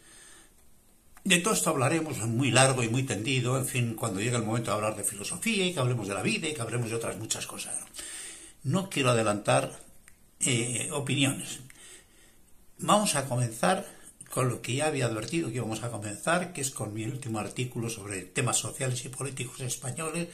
de 1.24 1.38
todo 1.38 1.54
esto 1.54 1.70
hablaremos 1.70 2.18
muy 2.18 2.50
largo 2.50 2.82
y 2.82 2.88
muy 2.88 3.02
tendido, 3.02 3.58
en 3.58 3.66
fin, 3.66 3.94
cuando 3.94 4.20
llegue 4.20 4.36
el 4.36 4.44
momento 4.44 4.70
de 4.70 4.76
hablar 4.76 4.96
de 4.96 5.04
filosofía 5.04 5.66
y 5.66 5.72
que 5.72 5.80
hablemos 5.80 6.06
de 6.06 6.14
la 6.14 6.22
vida 6.22 6.48
y 6.48 6.54
que 6.54 6.60
hablemos 6.60 6.90
de 6.90 6.96
otras 6.96 7.16
muchas 7.16 7.46
cosas. 7.46 7.74
No 8.62 8.90
quiero 8.90 9.10
adelantar 9.10 9.72
eh, 10.40 10.90
opiniones. 10.92 11.60
Vamos 12.78 13.14
a 13.14 13.24
comenzar 13.26 13.86
con 14.30 14.50
lo 14.50 14.60
que 14.60 14.74
ya 14.74 14.86
había 14.86 15.06
advertido 15.06 15.48
que 15.48 15.56
íbamos 15.56 15.82
a 15.82 15.90
comenzar, 15.90 16.52
que 16.52 16.60
es 16.60 16.70
con 16.70 16.92
mi 16.92 17.04
último 17.04 17.38
artículo 17.38 17.88
sobre 17.88 18.22
temas 18.22 18.58
sociales 18.58 19.04
y 19.04 19.08
políticos 19.08 19.60
españoles, 19.60 20.28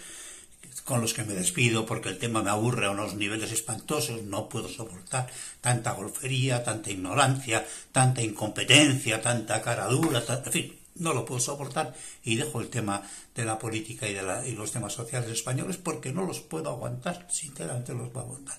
con 0.84 1.00
los 1.00 1.14
que 1.14 1.24
me 1.24 1.34
despido 1.34 1.86
porque 1.86 2.08
el 2.08 2.18
tema 2.18 2.42
me 2.42 2.50
aburre 2.50 2.86
a 2.86 2.90
unos 2.90 3.14
niveles 3.14 3.52
espantosos, 3.52 4.22
no 4.22 4.48
puedo 4.48 4.68
soportar 4.68 5.28
tanta 5.60 5.92
golfería, 5.92 6.64
tanta 6.64 6.90
ignorancia, 6.90 7.64
tanta 7.92 8.22
incompetencia, 8.22 9.20
tanta 9.20 9.62
cara 9.62 9.86
dura, 9.86 10.24
en 10.28 10.52
fin, 10.52 10.79
no 11.00 11.12
lo 11.12 11.24
puedo 11.24 11.40
soportar 11.40 11.94
y 12.22 12.36
dejo 12.36 12.60
el 12.60 12.68
tema 12.68 13.02
de 13.34 13.44
la 13.44 13.58
política 13.58 14.08
y, 14.08 14.14
de 14.14 14.52
los 14.52 14.72
temas 14.72 14.92
sociales 14.92 15.30
españoles 15.30 15.76
porque 15.76 16.12
no 16.12 16.24
los 16.24 16.40
puedo 16.40 16.70
aguantar, 16.70 17.26
sinceramente 17.30 17.92
los 17.92 18.10
puedo 18.10 18.26
aguantar. 18.26 18.58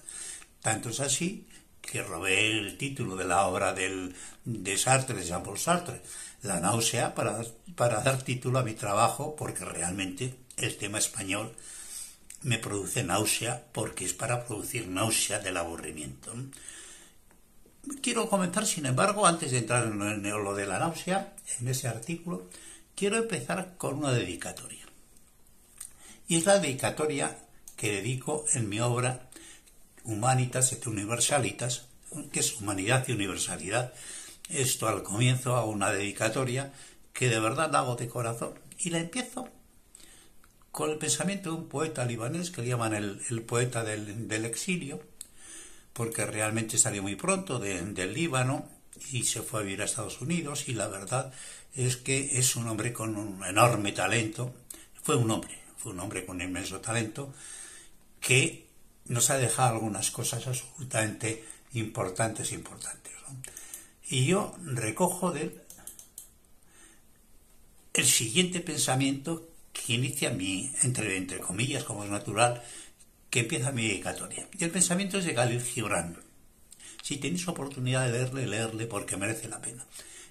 Tanto 0.62 0.90
es 0.90 1.00
así 1.00 1.48
que 1.82 2.04
robé 2.04 2.52
el 2.52 2.78
título 2.78 3.16
de 3.16 3.26
la 3.26 3.48
obra 3.48 3.74
del, 3.74 4.14
de 4.44 4.78
Sartre, 4.78 5.16
de 5.16 5.26
Jean-Paul 5.26 5.58
Sartre, 5.58 6.02
La 6.44 6.60
náusea, 6.60 7.16
para 7.16 8.02
dar 8.02 8.22
título 8.24 8.60
a 8.60 8.64
mi 8.64 8.74
trabajo 8.74 9.36
porque 9.36 9.66
realmente 9.66 10.36
el 10.58 10.78
tema 10.78 11.00
español 11.00 11.56
me 12.44 12.58
produce 12.58 13.04
náusea 13.04 13.64
porque 13.72 14.06
es 14.06 14.14
para 14.14 14.46
producir 14.46 14.88
náusea 14.88 15.40
del 15.40 15.58
aburrimiento. 15.58 16.34
Quiero 18.02 18.28
comenzar, 18.28 18.66
sin 18.66 18.86
embargo, 18.86 19.28
antes 19.28 19.52
de 19.52 19.60
entrar 19.60 19.84
en 19.84 20.24
lo 20.24 20.56
de 20.56 20.66
la 20.66 20.80
náusea, 20.80 21.34
en 21.60 21.68
ese 21.68 21.88
artículo, 21.88 22.50
quiero 22.96 23.18
empezar 23.18 23.76
con 23.78 23.96
una 23.96 24.12
dedicatoria. 24.12 24.86
Y 26.28 26.38
es 26.38 26.46
la 26.46 26.60
dedicatoria 26.60 27.38
que 27.76 27.92
dedico 27.92 28.46
en 28.54 28.70
mi 28.70 28.80
obra 28.80 29.30
Humanitas 30.04 30.72
et 30.74 30.86
Universalitas, 30.88 31.86
que 32.32 32.40
es 32.40 32.60
Humanidad 32.60 33.06
y 33.08 33.12
Universalidad. 33.12 33.94
Esto 34.50 34.88
al 34.88 35.04
comienzo 35.04 35.56
hago 35.56 35.70
una 35.70 35.92
dedicatoria 35.92 36.74
que 37.14 37.30
de 37.30 37.40
verdad 37.40 37.76
hago 37.76 37.96
de 37.96 38.08
corazón 38.08 38.54
y 38.80 38.90
la 38.90 39.00
empiezo 39.00 39.50
con 40.72 40.90
el 40.90 40.98
pensamiento 40.98 41.52
de 41.52 41.58
un 41.58 41.68
poeta 41.68 42.06
libanés 42.06 42.50
que 42.50 42.62
le 42.62 42.70
llaman 42.70 42.94
el, 42.94 43.42
poeta 43.44 43.84
del, 43.84 44.46
exilio, 44.46 45.02
porque 45.94 46.26
realmente 46.26 46.78
salió 46.78 47.02
muy 47.02 47.16
pronto 47.16 47.60
del 47.60 48.14
Líbano 48.14 48.68
y 49.12 49.24
se 49.24 49.42
fue 49.42 49.62
a 49.62 49.64
vivir 49.64 49.82
a 49.82 49.86
Estados 49.86 50.22
Unidos 50.22 50.68
y 50.68 50.74
la 50.74 50.88
verdad 50.88 51.34
es 51.76 51.98
que 51.98 52.38
es 52.40 52.56
un 52.56 52.68
hombre 52.68 52.94
con 52.94 53.16
un 53.16 53.44
enorme 53.46 53.92
talento, 53.92 54.54
fue 55.04 55.16
un 55.16 55.32
hombre, 55.32 55.58
fue 55.78 55.94
un 55.94 56.00
hombre 56.00 56.26
con 56.26 56.42
inmenso 56.42 56.80
talento 56.80 57.34
que 58.20 58.68
nos 59.06 59.30
ha 59.30 59.38
dejado 59.38 59.76
algunas 59.76 60.12
cosas 60.12 60.46
absolutamente 60.48 61.44
importantes, 61.74 62.52
importantes. 62.52 63.12
Y 64.10 64.26
yo 64.26 64.56
recojo 64.64 65.32
del 65.32 65.62
el 67.94 68.06
siguiente 68.06 68.60
pensamiento 68.60 69.50
que 69.74 69.94
inicia 69.94 70.30
mi, 70.32 70.72
entre, 70.84 71.18
entre 71.18 71.40
comillas, 71.40 71.84
como 71.84 72.04
es 72.04 72.10
natural, 72.10 72.62
que 73.32 73.40
empieza 73.40 73.72
mi 73.72 73.88
dedicatoria. 73.88 74.48
Y 74.60 74.64
el 74.64 74.70
pensamiento 74.70 75.18
es 75.18 75.26
de 75.26 75.34
Galil 75.34 75.64
Gibran. 75.64 76.18
Si 77.02 77.18
tenéis 77.18 77.48
oportunidad 77.48 78.06
de 78.06 78.12
leerle, 78.12 78.46
leerle 78.46 78.86
porque 78.86 79.18
merece 79.18 79.48
la 79.48 79.62
pena. 79.62 79.88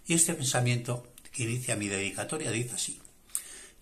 Y 0.07 0.14
este 0.14 0.35
pensamiento 0.35 1.09
que 1.33 1.45
inicia 1.45 1.76
mi 1.76 1.88
dedicatoria 1.88 2.52
dice 2.52 2.75
así. 2.75 3.00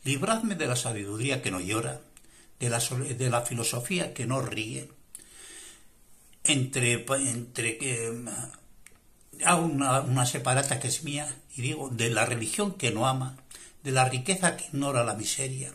Libradme 0.05 0.55
de 0.55 0.69
la 0.69 0.77
sabiduría 0.77 1.43
que 1.43 1.51
no 1.51 1.61
llora, 1.61 2.01
de 2.61 2.71
la, 2.71 3.43
filosofía 3.43 4.15
que 4.15 4.27
no 4.27 4.41
ríe, 4.41 4.89
entre, 6.45 7.05
entre 7.09 7.79
eh, 7.81 8.25
hago 9.45 9.67
una, 9.67 10.01
una 10.01 10.27
separata 10.27 10.81
que 10.81 10.89
es 10.89 11.03
mía 11.05 11.37
y 11.57 11.63
digo 11.63 11.91
de 11.91 12.11
la 12.11 12.25
religión 12.25 12.75
que 12.75 12.91
no 12.91 13.07
ama, 13.07 13.37
de 13.83 13.91
la 13.91 14.09
riqueza 14.09 14.57
que 14.57 14.67
ignora 14.67 15.05
la 15.05 15.15
miseria, 15.15 15.73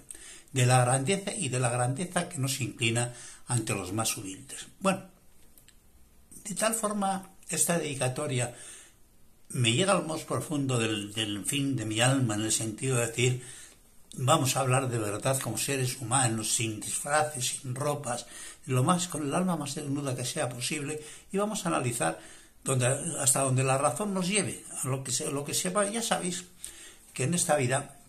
de 0.52 0.66
la 0.66 0.84
grandeza 0.84 1.34
y 1.34 1.50
de 1.50 1.60
la 1.60 1.70
grandeza 1.70 2.30
que 2.30 2.40
no 2.40 2.48
se 2.48 2.64
inclina 2.64 3.14
ante 3.48 3.74
los 3.74 3.94
más 3.94 4.18
humildes. 4.18 4.68
Bueno, 4.80 5.04
de 6.44 6.56
tal 6.56 6.74
forma 6.74 7.30
esta 7.50 7.78
dedicatoria 7.78 8.56
me 9.50 9.72
llega 9.72 9.94
al 9.94 10.06
más 10.06 10.22
profundo 10.22 10.80
del, 10.80 11.46
fin 11.46 11.76
de 11.76 11.86
mi 11.86 12.02
alma 12.02 12.36
en 12.36 12.42
el 12.42 12.52
sentido 12.52 12.98
de 12.98 13.08
decir 13.08 13.44
vamos 14.16 14.56
a 14.56 14.62
hablar 14.62 14.90
de 14.90 15.00
verdad 15.00 15.40
como 15.40 15.58
seres 15.58 16.00
humanos, 16.00 16.54
sin 16.54 16.80
disfraces, 16.80 17.60
sin 17.62 17.74
ropas, 17.74 18.28
lo 18.66 18.84
más 18.84 19.08
con 19.08 19.24
el 19.24 19.34
alma 19.34 19.58
más 19.58 19.76
desnuda 19.76 20.16
que 20.16 20.26
sea 20.26 20.50
posible 20.50 21.02
y 21.32 21.38
vamos 21.38 21.66
a 21.66 21.70
analizar 21.70 22.20
donde, 22.64 22.88
hasta 23.20 23.42
donde 23.42 23.64
la 23.64 23.78
razón 23.78 24.14
nos 24.14 24.28
lleve, 24.28 24.64
a 24.84 24.88
lo 24.88 25.04
que, 25.04 25.12
se, 25.12 25.32
lo 25.32 25.44
que 25.44 25.54
sepa, 25.54 25.90
ya 25.90 26.02
sabéis 26.02 26.46
que 27.14 27.24
en 27.24 27.34
esta 27.34 27.56
vida, 27.58 28.00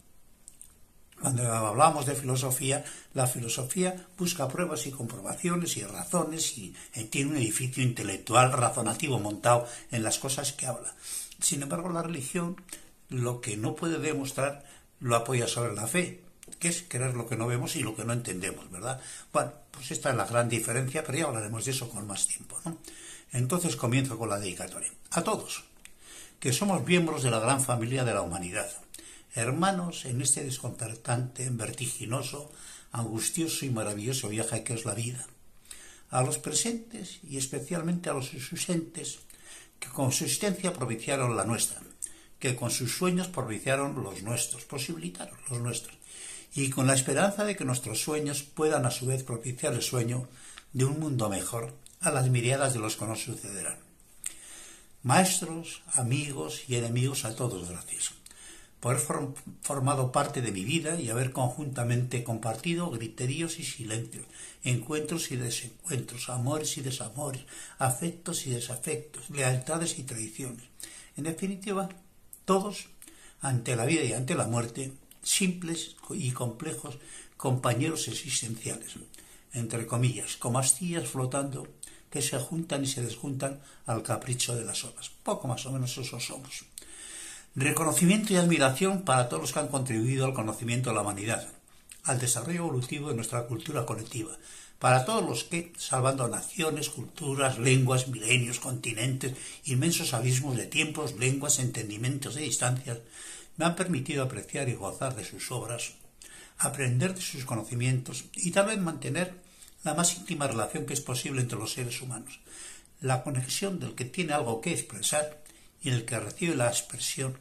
cuando 1.25 1.51
hablamos 1.51 2.05
de 2.05 2.15
filosofía, 2.15 2.85
la 3.15 3.27
filosofía 3.27 4.09
busca 4.19 4.47
pruebas 4.47 4.87
y 4.87 4.91
comprobaciones 4.91 5.79
y 5.79 5.83
razones 5.83 6.59
y 6.59 6.75
tiene 7.09 7.31
un 7.31 7.37
edificio 7.39 7.83
intelectual 7.83 8.53
razonativo 8.53 9.19
montado 9.19 9.67
en 9.91 10.03
las 10.03 10.19
cosas 10.19 10.53
que 10.53 10.67
habla. 10.67 10.95
Sin 11.41 11.63
embargo, 11.63 11.89
la 11.89 12.03
religión 12.03 12.61
lo 13.09 13.41
que 13.41 13.57
no 13.57 13.75
puede 13.75 13.99
demostrar 13.99 14.67
lo 15.01 15.17
apoya 15.17 15.49
sobre 15.49 15.75
la 15.75 15.87
fe, 15.87 16.21
que 16.59 16.69
es 16.69 16.85
creer 16.87 17.15
lo 17.15 17.27
que 17.27 17.39
no 17.39 17.47
vemos 17.47 17.75
y 17.77 17.83
lo 17.83 17.97
que 17.97 18.05
no 18.05 18.13
entendemos, 18.13 18.71
¿verdad? 18.71 19.01
Bueno, 19.33 19.51
pues 19.71 19.93
esta 19.93 20.11
es 20.11 20.17
la 20.17 20.27
gran 20.27 20.51
diferencia, 20.51 21.05
pero 21.05 21.17
ya 21.17 21.25
hablaremos 21.25 21.65
de 21.65 21.71
eso 21.71 21.89
con 21.89 22.07
más 22.07 22.27
tiempo, 22.27 22.61
¿no? 22.67 22.77
Entonces 23.33 23.77
comienzo 23.77 24.19
con 24.19 24.29
la 24.29 24.39
dedicatoria. 24.39 24.91
A 25.13 25.23
todos, 25.23 25.65
que 26.39 26.53
somos 26.53 26.85
miembros 26.85 27.23
de 27.23 27.31
la 27.31 27.41
gran 27.41 27.63
familia 27.63 28.05
de 28.05 28.13
la 28.13 28.21
humanidad, 28.21 28.71
hermanos 29.35 30.05
en 30.05 30.23
este 30.23 30.45
desconcertante, 30.45 31.51
vertiginoso, 31.51 32.53
angustioso 32.93 33.67
y 33.67 33.71
maravilloso 33.71 34.29
viaje 34.29 34.63
que 34.63 34.75
es 34.75 34.85
la 34.85 34.95
vida. 34.95 35.27
A 36.11 36.23
los 36.23 36.39
presentes 36.39 37.19
y 37.25 37.37
especialmente 37.37 38.09
a 38.09 38.15
los 38.15 38.33
ausentes, 38.33 39.19
que 39.81 39.89
con 39.89 40.13
su 40.13 40.25
existencia 40.25 40.73
propiciaron 40.73 41.37
la 41.37 41.45
nuestra, 41.45 41.83
que 42.39 42.55
con 42.55 42.71
sus 42.71 42.97
sueños 42.97 43.27
propiciaron 43.27 44.01
los 44.03 44.23
nuestros, 44.23 44.65
posibilitaron 44.65 45.37
los 45.51 45.61
nuestros, 45.61 45.97
y 46.55 46.71
con 46.71 46.87
la 46.87 46.95
esperanza 46.95 47.45
de 47.45 47.57
que 47.57 47.65
nuestros 47.65 48.01
sueños 48.01 48.45
puedan 48.45 48.87
a 48.87 48.93
su 48.93 49.07
vez 49.07 49.25
propiciar 49.25 49.75
el 49.75 49.83
sueño 49.83 50.29
de 50.73 50.85
un 50.85 51.01
mundo 51.01 51.29
mejor 51.29 51.75
a 52.01 52.13
las 52.13 52.29
miriadas 52.29 52.75
de 52.75 52.79
los 52.79 52.95
que 52.95 53.07
nos 53.07 53.25
sucederán. 53.25 53.79
Maestros, 55.03 55.83
amigos 55.95 56.63
y 56.69 56.77
enemigos, 56.77 57.25
a 57.25 57.35
todos 57.35 57.69
gracias 57.69 58.24
por 58.85 58.97
haber 58.97 59.33
formado 59.63 60.13
parte 60.13 60.43
de 60.43 60.53
mi 60.53 60.63
vida 60.63 61.01
y 61.01 61.09
haber 61.09 61.33
conjuntamente 61.33 62.23
compartido 62.23 62.91
griteríos 62.91 63.59
y 63.59 63.65
silencios, 63.65 64.27
encuentros 64.63 65.31
y 65.31 65.37
desencuentros, 65.37 66.29
amores 66.29 66.77
y 66.77 66.83
desamores, 66.83 67.47
afectos 67.79 68.47
y 68.47 68.51
desafectos, 68.51 69.31
lealtades 69.31 69.99
y 69.99 70.03
traiciones. 70.03 70.67
En 71.17 71.25
definitiva, 71.25 71.89
todos, 72.45 72.91
ante 73.41 73.75
la 73.75 73.87
vida 73.87 74.05
y 74.05 74.13
ante 74.13 74.35
la 74.35 74.49
muerte, 74.49 74.93
simples 75.23 75.97
y 76.11 76.33
complejos 76.33 76.99
compañeros 77.39 78.07
existenciales, 78.09 78.97
entre 79.55 79.87
comillas, 79.87 80.37
como 80.37 80.59
astillas 80.59 81.09
flotando 81.09 81.67
que 82.11 82.21
se 82.21 82.39
juntan 82.39 82.85
y 82.85 82.87
se 82.87 83.01
desjuntan 83.01 83.63
al 83.87 84.03
capricho 84.03 84.55
de 84.55 84.67
las 84.67 84.85
olas. 84.85 85.11
Poco 85.23 85.49
más 85.49 85.65
o 85.65 85.73
menos 85.73 85.97
eso 85.97 86.21
somos. 86.21 86.67
Reconocimiento 87.57 88.33
y 88.33 88.37
admiración 88.37 89.03
para 89.03 89.29
todos 89.29 89.43
los 89.43 89.53
que 89.53 89.61
han 89.61 89.69
contribuido 89.69 90.27
al 90.27 90.35
conocimiento 90.35 90.91
de 90.91 90.97
la 90.97 91.03
humanidad, 91.03 91.47
al 92.03 92.19
desarrollo 92.19 92.59
evolutivo 92.59 93.11
de 93.11 93.15
nuestra 93.15 93.47
cultura 93.47 93.87
colectiva, 93.87 94.37
para 94.81 95.05
todos 95.05 95.25
los 95.25 95.45
que, 95.45 95.73
salvando 95.77 96.27
naciones, 96.27 96.91
culturas, 96.91 97.61
lenguas, 97.61 98.09
milenios, 98.09 98.59
continentes, 98.59 99.37
inmensos 99.67 100.15
abismos 100.15 100.57
de 100.57 100.67
tiempos, 100.67 101.15
lenguas, 101.17 101.61
entendimientos 101.61 102.37
y 102.37 102.41
distancias, 102.41 102.99
me 103.57 103.67
han 103.67 103.77
permitido 103.77 104.25
apreciar 104.25 104.69
y 104.69 104.75
gozar 104.75 105.15
de 105.15 105.25
sus 105.25 105.53
obras, 105.53 105.93
aprender 106.59 107.15
de 107.15 107.21
sus 107.21 107.45
conocimientos 107.45 108.25
y 108.35 108.51
tal 108.51 108.67
vez 108.67 108.79
mantener 108.79 109.33
la 109.85 109.95
más 109.95 110.17
íntima 110.17 110.49
relación 110.49 110.87
que 110.87 110.95
es 110.95 111.01
posible 111.01 111.43
entre 111.43 111.61
los 111.61 111.73
seres 111.73 112.03
humanos, 112.03 112.41
la 113.01 113.23
conexión 113.23 113.79
del 113.79 113.95
que 113.95 114.07
tiene 114.07 114.33
algo 114.33 114.61
que 114.61 114.73
expresar 114.73 115.44
y 115.85 115.91
el 115.91 116.07
que 116.07 116.19
recibe 116.19 116.57
la 116.57 116.69
expresión 116.69 117.39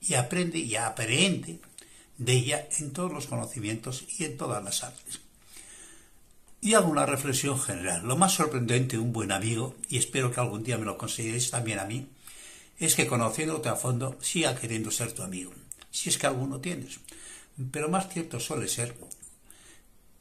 y 0.00 0.14
aprende 0.14 0.58
y 0.58 0.76
aprende 0.76 1.58
de 2.18 2.32
ella 2.34 2.68
en 2.78 2.92
todos 2.92 3.10
los 3.10 3.26
conocimientos 3.26 4.04
y 4.18 4.24
en 4.24 4.36
todas 4.36 4.62
las 4.62 4.84
artes. 4.84 5.20
Y 6.60 6.74
hago 6.74 6.90
una 6.90 7.06
reflexión 7.06 7.58
general. 7.58 8.06
Lo 8.06 8.18
más 8.18 8.34
sorprendente 8.34 8.96
de 8.96 9.02
un 9.02 9.14
buen 9.14 9.32
amigo, 9.32 9.74
y 9.88 9.96
espero 9.96 10.30
que 10.30 10.40
algún 10.40 10.62
día 10.62 10.76
me 10.76 10.84
lo 10.84 10.98
consideréis 10.98 11.50
también 11.50 11.78
a 11.78 11.86
mí, 11.86 12.06
es 12.78 12.94
que 12.94 13.06
conociéndote 13.06 13.70
a 13.70 13.76
fondo 13.76 14.18
siga 14.20 14.54
queriendo 14.54 14.90
ser 14.90 15.12
tu 15.12 15.22
amigo, 15.22 15.52
si 15.90 16.10
es 16.10 16.18
que 16.18 16.26
alguno 16.26 16.60
tienes. 16.60 17.00
Pero 17.70 17.88
más 17.88 18.10
cierto 18.12 18.40
suele 18.40 18.68
ser, 18.68 18.94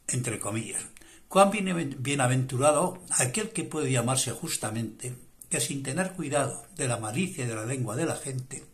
entre 0.07 0.39
comillas, 0.39 0.81
cuán 1.27 1.51
bienaventurado 1.51 3.03
aquel 3.11 3.49
que 3.49 3.65
puede 3.65 3.91
llamarse 3.91 4.31
justamente 4.31 5.13
que 5.49 5.59
sin 5.59 5.83
tener 5.83 6.13
cuidado 6.13 6.65
de 6.75 6.87
la 6.87 6.97
malicia 6.97 7.43
y 7.43 7.47
de 7.47 7.55
la 7.55 7.65
lengua 7.65 7.95
de 7.95 8.05
la 8.05 8.15
gente, 8.15 8.65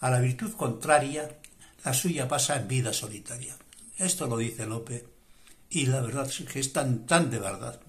a 0.00 0.10
la 0.10 0.20
virtud 0.20 0.52
contraria, 0.52 1.38
la 1.84 1.94
suya 1.94 2.28
pasa 2.28 2.56
en 2.56 2.68
vida 2.68 2.92
solitaria. 2.92 3.56
Esto 3.96 4.26
lo 4.26 4.36
dice 4.36 4.66
Lope, 4.66 5.06
y 5.70 5.86
la 5.86 6.00
verdad 6.00 6.28
es 6.28 6.46
que 6.46 6.60
es 6.60 6.72
tan, 6.72 7.06
tan 7.06 7.30
de 7.30 7.38
verdad. 7.38 7.80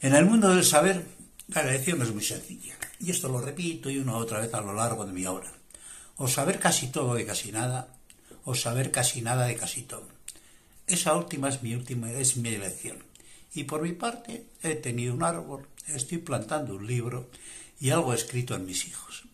En 0.00 0.14
el 0.14 0.26
mundo 0.26 0.54
del 0.54 0.64
saber, 0.64 1.04
la 1.48 1.62
elección 1.62 2.02
es 2.02 2.12
muy 2.12 2.22
sencilla, 2.22 2.76
y 2.98 3.10
esto 3.10 3.28
lo 3.28 3.40
repito 3.40 3.90
y 3.90 3.98
una 3.98 4.16
otra 4.16 4.40
vez 4.40 4.52
a 4.54 4.60
lo 4.60 4.74
largo 4.74 5.06
de 5.06 5.12
mi 5.12 5.24
obra. 5.26 5.52
O 6.16 6.28
saber 6.28 6.58
casi 6.58 6.88
todo 6.88 7.14
de 7.14 7.24
casi 7.24 7.52
nada, 7.52 7.88
o 8.44 8.54
saber 8.54 8.90
casi 8.90 9.22
nada 9.22 9.46
de 9.46 9.56
casi 9.56 9.82
todo. 9.82 10.08
Esa 10.86 11.14
última 11.14 11.48
es 11.48 11.62
mi 11.62 11.74
última, 11.74 12.10
es 12.10 12.36
mi 12.36 12.50
elección. 12.50 13.09
Y 13.54 13.64
por 13.64 13.82
mi 13.82 13.92
parte, 13.92 14.46
he 14.62 14.76
tenido 14.76 15.14
un 15.14 15.22
árbol, 15.22 15.66
estoy 15.86 16.18
plantando 16.18 16.76
un 16.76 16.86
libro 16.86 17.30
y 17.80 17.90
algo 17.90 18.14
escrito 18.14 18.54
en 18.54 18.66
mis 18.66 18.86
hijos. 18.86 19.24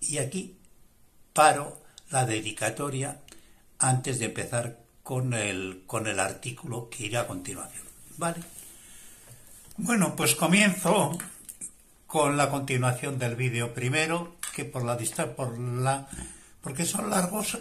Y 0.00 0.18
aquí 0.18 0.56
paro 1.32 1.78
la 2.10 2.24
dedicatoria 2.26 3.20
antes 3.78 4.18
de 4.18 4.26
empezar 4.26 4.78
con 5.02 5.34
el, 5.34 5.82
con 5.86 6.06
el 6.06 6.20
artículo 6.20 6.88
que 6.88 7.06
irá 7.06 7.22
a 7.22 7.26
continuación. 7.26 7.84
¿Vale? 8.16 8.40
Bueno, 9.76 10.14
pues 10.16 10.36
comienzo 10.36 11.18
con 12.06 12.36
la 12.36 12.50
continuación 12.50 13.18
del 13.18 13.36
vídeo 13.36 13.72
primero, 13.74 14.36
que 14.54 14.64
por 14.64 14.84
la 14.84 14.96
distancia, 14.96 15.34
por 15.34 15.58
la, 15.58 16.08
porque 16.60 16.84
son 16.84 17.10
largos, 17.10 17.58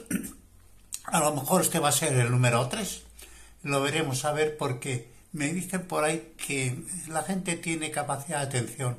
a 1.05 1.19
lo 1.21 1.33
mejor 1.33 1.61
este 1.61 1.79
va 1.79 1.89
a 1.89 1.93
ser 1.93 2.13
el 2.13 2.29
número 2.29 2.67
3. 2.67 3.03
Lo 3.63 3.81
veremos 3.81 4.25
a 4.25 4.33
ver 4.33 4.57
porque 4.57 5.09
me 5.33 5.53
dicen 5.53 5.83
por 5.83 6.03
ahí 6.03 6.33
que 6.37 6.75
la 7.07 7.23
gente 7.23 7.55
tiene 7.55 7.91
capacidad 7.91 8.39
de 8.39 8.59
atención 8.59 8.97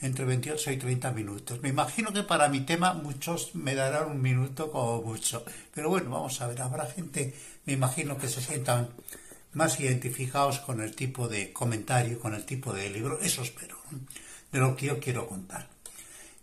entre 0.00 0.24
28 0.24 0.72
y 0.72 0.76
30 0.76 1.12
minutos. 1.12 1.62
Me 1.62 1.70
imagino 1.70 2.12
que 2.12 2.22
para 2.22 2.48
mi 2.48 2.60
tema 2.60 2.92
muchos 2.94 3.54
me 3.54 3.74
darán 3.74 4.10
un 4.10 4.22
minuto 4.22 4.70
como 4.70 5.02
mucho. 5.02 5.44
Pero 5.74 5.88
bueno, 5.88 6.10
vamos 6.10 6.40
a 6.40 6.46
ver, 6.46 6.60
habrá 6.60 6.86
gente, 6.86 7.34
me 7.64 7.72
imagino 7.72 8.18
que 8.18 8.28
se 8.28 8.42
sientan 8.42 8.88
más 9.52 9.80
identificados 9.80 10.58
con 10.60 10.80
el 10.82 10.94
tipo 10.94 11.28
de 11.28 11.52
comentario, 11.52 12.20
con 12.20 12.34
el 12.34 12.44
tipo 12.44 12.74
de 12.74 12.90
libro, 12.90 13.20
eso 13.20 13.42
espero, 13.42 13.78
de 14.52 14.58
lo 14.58 14.76
que 14.76 14.86
yo 14.86 15.00
quiero 15.00 15.28
contar. 15.28 15.68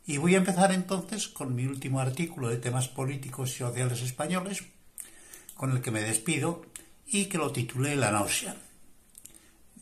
Y 0.06 0.18
voy 0.18 0.34
a 0.36 0.40
empezar 0.40 0.72
entonces 0.72 1.28
con 1.28 1.56
mi 1.56 1.66
último 1.66 2.00
artículo 2.00 2.50
de 2.50 2.58
temas 2.58 2.88
políticos 2.88 3.52
y 3.52 3.60
sociales 3.60 4.02
españoles, 4.02 4.63
con 5.56 5.72
el 5.72 5.82
que 5.82 5.92
me 5.92 6.02
despido 6.02 6.66
y 7.06 7.25
que 7.25 7.38
lo 7.38 7.52
titulé 7.52 7.96
La 7.96 8.12
náusea. 8.12 8.56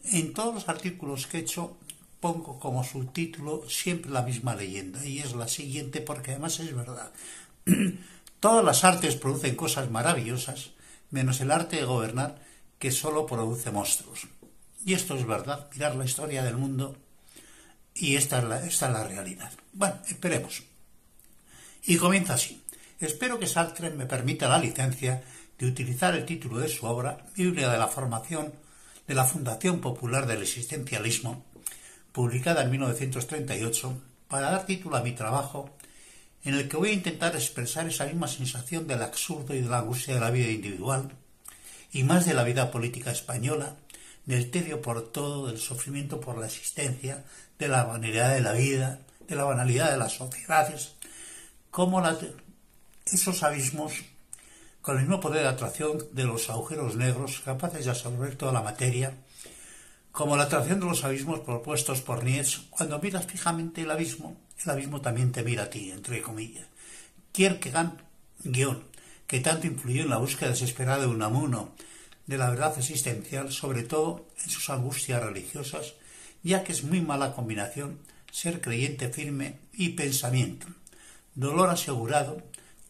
En 0.05 0.33
todos 0.33 0.53
los 0.53 0.69
artículos 0.69 1.27
que 1.27 1.37
he 1.37 1.41
hecho 1.41 1.77
pongo 2.19 2.59
como 2.59 2.83
subtítulo 2.83 3.67
siempre 3.67 4.11
la 4.11 4.21
misma 4.21 4.55
leyenda 4.55 5.03
y 5.03 5.19
es 5.19 5.33
la 5.33 5.47
siguiente 5.47 6.01
porque 6.01 6.31
además 6.31 6.59
es 6.59 6.73
verdad. 6.73 7.11
Todas 8.39 8.63
las 8.63 8.83
artes 8.83 9.15
producen 9.15 9.55
cosas 9.55 9.91
maravillosas, 9.91 10.71
menos 11.09 11.41
el 11.41 11.51
arte 11.51 11.77
de 11.77 11.85
gobernar 11.85 12.39
que 12.79 12.91
solo 12.91 13.25
produce 13.25 13.71
monstruos. 13.71 14.27
Y 14.85 14.93
esto 14.93 15.15
es 15.15 15.25
verdad, 15.25 15.67
mirar 15.73 15.95
la 15.95 16.05
historia 16.05 16.43
del 16.43 16.57
mundo 16.57 16.95
y 17.93 18.15
esta 18.15 18.39
es 18.39 18.43
la, 18.45 18.65
esta 18.65 18.87
es 18.87 18.93
la 18.93 19.03
realidad. 19.03 19.51
Bueno, 19.73 19.95
esperemos. 20.07 20.63
Y 21.85 21.97
comienza 21.97 22.35
así. 22.35 22.63
Espero 22.99 23.39
que 23.39 23.47
Sartre 23.47 23.89
me 23.89 24.05
permita 24.05 24.47
la 24.47 24.59
licencia 24.59 25.23
de 25.57 25.65
utilizar 25.65 26.15
el 26.15 26.25
título 26.25 26.59
de 26.59 26.69
su 26.69 26.85
obra, 26.85 27.25
Biblia 27.35 27.69
de 27.69 27.77
la 27.77 27.87
Formación 27.87 28.53
de 29.11 29.15
la 29.15 29.25
Fundación 29.25 29.81
Popular 29.81 30.25
del 30.25 30.41
Existencialismo, 30.41 31.43
publicada 32.13 32.63
en 32.63 32.71
1938, 32.71 34.01
para 34.29 34.51
dar 34.51 34.65
título 34.65 34.95
a 34.95 35.01
mi 35.01 35.11
trabajo, 35.11 35.69
en 36.45 36.53
el 36.53 36.69
que 36.69 36.77
voy 36.77 36.91
a 36.91 36.93
intentar 36.93 37.35
expresar 37.35 37.85
esa 37.89 38.05
misma 38.05 38.29
sensación 38.29 38.87
del 38.87 39.01
absurdo 39.01 39.53
y 39.53 39.59
de 39.59 39.67
la 39.67 39.79
angustia 39.79 40.13
de 40.13 40.21
la 40.21 40.31
vida 40.31 40.49
individual, 40.49 41.11
y 41.91 42.03
más 42.03 42.25
de 42.25 42.33
la 42.33 42.45
vida 42.45 42.71
política 42.71 43.11
española, 43.11 43.75
del 44.25 44.49
tedio 44.49 44.81
por 44.81 45.11
todo, 45.11 45.47
del 45.47 45.59
sufrimiento 45.59 46.21
por 46.21 46.37
la 46.37 46.45
existencia, 46.45 47.25
de 47.59 47.67
la 47.67 47.83
banalidad 47.83 48.33
de 48.33 48.39
la 48.39 48.53
vida, 48.53 49.01
de 49.27 49.35
la 49.35 49.43
banalidad 49.43 49.91
de 49.91 49.97
las 49.97 50.13
sociedades, 50.13 50.93
como 51.69 52.01
esos 53.03 53.43
abismos 53.43 53.91
con 54.81 54.97
el 54.97 55.03
mismo 55.03 55.19
poder 55.19 55.43
de 55.43 55.49
atracción 55.49 55.99
de 56.11 56.23
los 56.23 56.49
agujeros 56.49 56.95
negros 56.95 57.41
capaces 57.45 57.85
de 57.85 57.91
absorber 57.91 58.35
toda 58.35 58.51
la 58.51 58.63
materia, 58.63 59.15
como 60.11 60.35
la 60.35 60.43
atracción 60.43 60.79
de 60.79 60.87
los 60.87 61.03
abismos 61.03 61.39
propuestos 61.41 62.01
por 62.01 62.23
Nietzsche, 62.23 62.61
cuando 62.69 62.99
miras 62.99 63.25
fijamente 63.25 63.81
el 63.81 63.91
abismo, 63.91 64.37
el 64.63 64.71
abismo 64.71 65.01
también 65.01 65.31
te 65.31 65.43
mira 65.43 65.63
a 65.63 65.69
ti, 65.69 65.91
entre 65.91 66.21
comillas. 66.21 66.67
Kierkegaard, 67.31 67.93
guion, 68.43 68.83
que 69.27 69.39
tanto 69.39 69.67
influyó 69.67 70.03
en 70.03 70.09
la 70.09 70.17
búsqueda 70.17 70.49
desesperada 70.49 71.01
de 71.01 71.07
un 71.07 71.21
amuno 71.21 71.73
de 72.27 72.37
la 72.37 72.49
verdad 72.49 72.77
existencial, 72.77 73.51
sobre 73.51 73.83
todo 73.83 74.27
en 74.43 74.49
sus 74.49 74.69
angustias 74.69 75.23
religiosas, 75.23 75.93
ya 76.43 76.63
que 76.63 76.73
es 76.73 76.83
muy 76.83 77.01
mala 77.01 77.33
combinación 77.33 77.99
ser 78.31 78.61
creyente 78.61 79.09
firme 79.09 79.59
y 79.73 79.89
pensamiento. 79.89 80.67
Dolor 81.35 81.69
asegurado, 81.69 82.41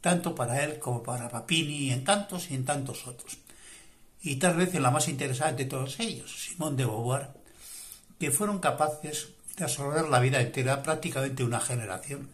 tanto 0.01 0.35
para 0.35 0.63
él 0.63 0.79
como 0.79 1.03
para 1.03 1.29
Papini 1.29 1.77
y 1.77 1.91
en 1.91 2.03
tantos 2.03 2.49
y 2.51 2.55
en 2.55 2.65
tantos 2.65 3.07
otros. 3.07 3.37
Y 4.23 4.35
tal 4.35 4.57
vez 4.57 4.73
en 4.75 4.83
la 4.83 4.91
más 4.91 5.07
interesante 5.07 5.63
de 5.63 5.69
todos 5.69 5.99
ellos, 5.99 6.45
Simón 6.45 6.75
de 6.75 6.85
Beauvoir, 6.85 7.29
que 8.19 8.31
fueron 8.31 8.59
capaces 8.59 9.29
de 9.57 9.63
absorber 9.63 10.09
la 10.09 10.19
vida 10.19 10.41
entera 10.41 10.83
prácticamente 10.83 11.43
una 11.43 11.59
generación, 11.59 12.29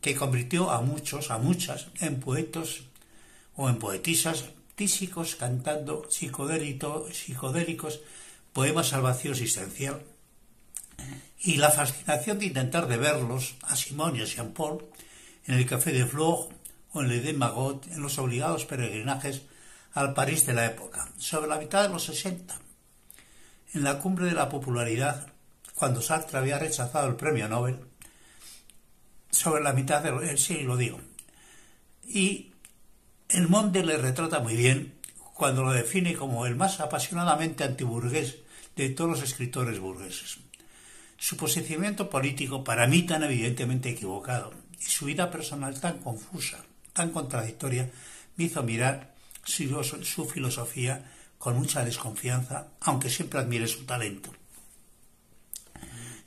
que 0.00 0.16
convirtió 0.16 0.70
a 0.70 0.80
muchos, 0.80 1.30
a 1.30 1.38
muchas, 1.38 1.88
en 2.00 2.20
poetos 2.20 2.84
o 3.56 3.68
en 3.68 3.78
poetisas 3.78 4.44
tísicos 4.74 5.36
cantando 5.36 6.08
psicodélicos 6.10 8.00
poemas 8.52 8.92
al 8.92 9.02
vacío 9.02 9.32
existencial. 9.32 10.02
Y 11.38 11.56
la 11.56 11.70
fascinación 11.70 12.38
de 12.38 12.46
intentar 12.46 12.88
de 12.88 12.96
verlos 12.96 13.54
a 13.62 13.76
Simón 13.76 14.16
y 14.16 14.22
a 14.22 14.24
Jean-Paul 14.24 14.84
en 15.46 15.54
el 15.54 15.66
Café 15.66 15.92
de 15.92 16.06
Flore 16.06 16.48
o 16.94 17.02
en 17.02 17.08
Le 17.08 17.32
Magot 17.32 17.86
en 17.88 18.00
los 18.00 18.18
obligados 18.18 18.64
peregrinajes 18.64 19.42
al 19.92 20.14
París 20.14 20.46
de 20.46 20.54
la 20.54 20.66
época, 20.66 21.08
sobre 21.18 21.48
la 21.48 21.58
mitad 21.58 21.82
de 21.82 21.88
los 21.90 22.04
60. 22.04 22.58
En 23.74 23.84
la 23.84 23.98
cumbre 23.98 24.26
de 24.26 24.32
la 24.32 24.48
popularidad, 24.48 25.32
cuando 25.74 26.00
Sartre 26.00 26.38
había 26.38 26.58
rechazado 26.58 27.08
el 27.08 27.16
premio 27.16 27.48
Nobel, 27.48 27.80
sobre 29.30 29.62
la 29.62 29.72
mitad 29.72 30.02
del 30.02 30.38
sí, 30.38 30.62
lo 30.62 30.76
digo. 30.76 31.00
Y 32.06 32.52
el 33.28 33.48
Monde 33.48 33.84
le 33.84 33.98
retrata 33.98 34.38
muy 34.38 34.54
bien 34.54 34.94
cuando 35.34 35.64
lo 35.64 35.72
define 35.72 36.14
como 36.14 36.46
el 36.46 36.54
más 36.54 36.78
apasionadamente 36.78 37.64
antiburgués 37.64 38.36
de 38.76 38.90
todos 38.90 39.10
los 39.10 39.22
escritores 39.22 39.80
burgueses. 39.80 40.38
Su 41.16 41.36
posicionamiento 41.36 42.08
político, 42.08 42.62
para 42.62 42.86
mí 42.86 43.02
tan 43.02 43.24
evidentemente 43.24 43.90
equivocado, 43.90 44.52
y 44.78 44.84
su 44.84 45.06
vida 45.06 45.30
personal 45.30 45.80
tan 45.80 45.98
confusa, 45.98 46.64
tan 46.94 47.10
contradictoria, 47.10 47.90
me 48.36 48.44
hizo 48.44 48.62
mirar 48.62 49.14
su, 49.44 50.24
filosofía 50.24 51.04
con 51.36 51.56
mucha 51.56 51.84
desconfianza, 51.84 52.68
aunque 52.80 53.10
siempre 53.10 53.40
admire 53.40 53.68
su 53.68 53.84
talento. 53.84 54.32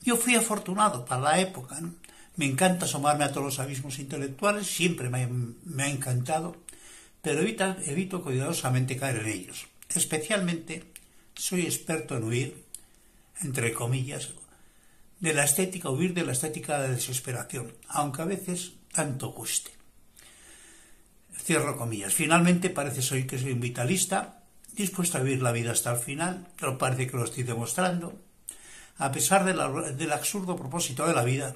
Yo 0.04 0.16
fui 0.16 0.36
afortunado 0.36 1.06
para 1.06 1.22
la 1.22 1.40
época. 1.40 1.80
Me 2.36 2.46
encanta 2.46 2.86
asomarme 2.86 3.24
a 3.24 3.32
todos 3.32 3.46
los 3.46 3.60
abismos 3.60 3.98
intelectuales, 3.98 4.68
siempre 4.68 5.10
me, 5.10 5.84
ha 5.84 5.90
encantado 5.90 6.56
pero 7.22 7.42
evito 7.42 8.24
cuidadosamente 8.24 8.96
caer 8.96 9.18
en 9.18 9.28
ellos. 9.28 9.68
Especialmente 9.90 10.94
soy 11.36 11.64
experto 11.64 12.16
en 12.16 12.24
huir, 12.24 12.64
entre 13.42 13.74
comillas, 13.74 14.30
de 15.20 15.34
la 15.34 15.44
estética, 15.44 15.90
huir 15.90 16.14
de 16.14 16.24
la 16.24 16.32
estética 16.32 16.80
de 16.80 16.96
desesperación, 16.96 17.74
aunque 17.90 18.22
a 18.22 18.26
veces 18.26 18.74
tanto 18.94 19.34
cueste. 19.34 19.77
Cierro 21.48 21.78
comillas. 21.78 22.14
Finalmente 22.14 22.70
parece 22.70 22.98
que 23.26 23.40
soy 23.40 23.54
un 23.54 23.62
vitalista, 23.62 24.44
dispuesto 24.74 25.18
a 25.18 25.22
vivir 25.22 25.42
la 25.42 25.54
vida 25.54 25.72
hasta 25.72 25.94
el 25.94 25.98
final, 25.98 26.46
pero 26.60 26.78
parece 26.78 27.08
que 27.08 27.16
lo 27.16 27.24
estoy 27.24 27.44
demostrando, 27.44 28.20
a 28.98 29.14
pesar 29.14 29.46
del 29.46 30.12
absurdo 30.12 30.58
propósito 30.58 31.08
de 31.08 31.14
la 31.14 31.24
vida, 31.24 31.56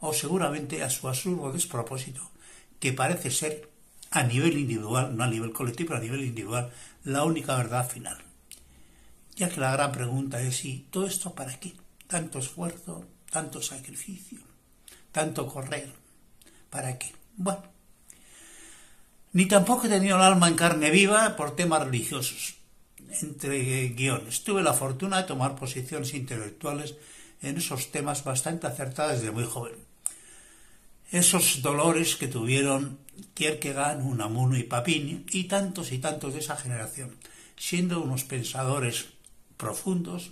o 0.00 0.12
seguramente 0.12 0.82
a 0.82 0.90
su 0.90 1.06
absurdo 1.06 1.52
despropósito, 1.52 2.28
que 2.80 2.92
parece 2.92 3.30
ser 3.30 3.70
a 4.10 4.24
nivel 4.24 4.58
individual, 4.58 5.16
no 5.16 5.22
a 5.22 5.28
nivel 5.28 5.52
colectivo, 5.52 5.90
pero 5.90 6.00
a 6.00 6.02
nivel 6.02 6.24
individual, 6.24 6.72
la 7.04 7.22
única 7.22 7.56
verdad 7.56 7.88
final. 7.88 8.18
Ya 9.36 9.48
que 9.48 9.60
la 9.60 9.70
gran 9.70 9.92
pregunta 9.92 10.42
es 10.42 10.56
si 10.56 10.88
todo 10.90 11.06
esto 11.06 11.32
para 11.36 11.60
qué, 11.60 11.74
tanto 12.08 12.40
esfuerzo, 12.40 13.04
tanto 13.30 13.62
sacrificio, 13.62 14.40
tanto 15.12 15.46
correr, 15.46 15.92
¿para 16.70 16.98
qué? 16.98 17.12
Bueno, 17.36 17.77
ni 19.32 19.46
tampoco 19.46 19.86
he 19.86 19.90
tenido 19.90 20.16
el 20.16 20.22
alma 20.22 20.48
en 20.48 20.54
carne 20.54 20.90
viva 20.90 21.36
por 21.36 21.54
temas 21.54 21.84
religiosos, 21.84 22.54
entre 23.20 23.88
guiones. 23.88 24.42
Tuve 24.42 24.62
la 24.62 24.72
fortuna 24.72 25.18
de 25.18 25.24
tomar 25.24 25.56
posiciones 25.56 26.14
intelectuales 26.14 26.94
en 27.42 27.56
esos 27.56 27.90
temas 27.90 28.24
bastante 28.24 28.66
acertadas 28.66 29.20
desde 29.20 29.32
muy 29.32 29.44
joven. 29.44 29.74
Esos 31.10 31.62
dolores 31.62 32.16
que 32.16 32.28
tuvieron 32.28 32.98
Kierkegaard, 33.34 34.02
Unamuno 34.02 34.56
y 34.56 34.64
Papini, 34.64 35.24
y 35.30 35.44
tantos 35.44 35.92
y 35.92 35.98
tantos 35.98 36.34
de 36.34 36.40
esa 36.40 36.56
generación, 36.56 37.16
siendo 37.56 38.00
unos 38.02 38.24
pensadores 38.24 39.06
profundos 39.56 40.30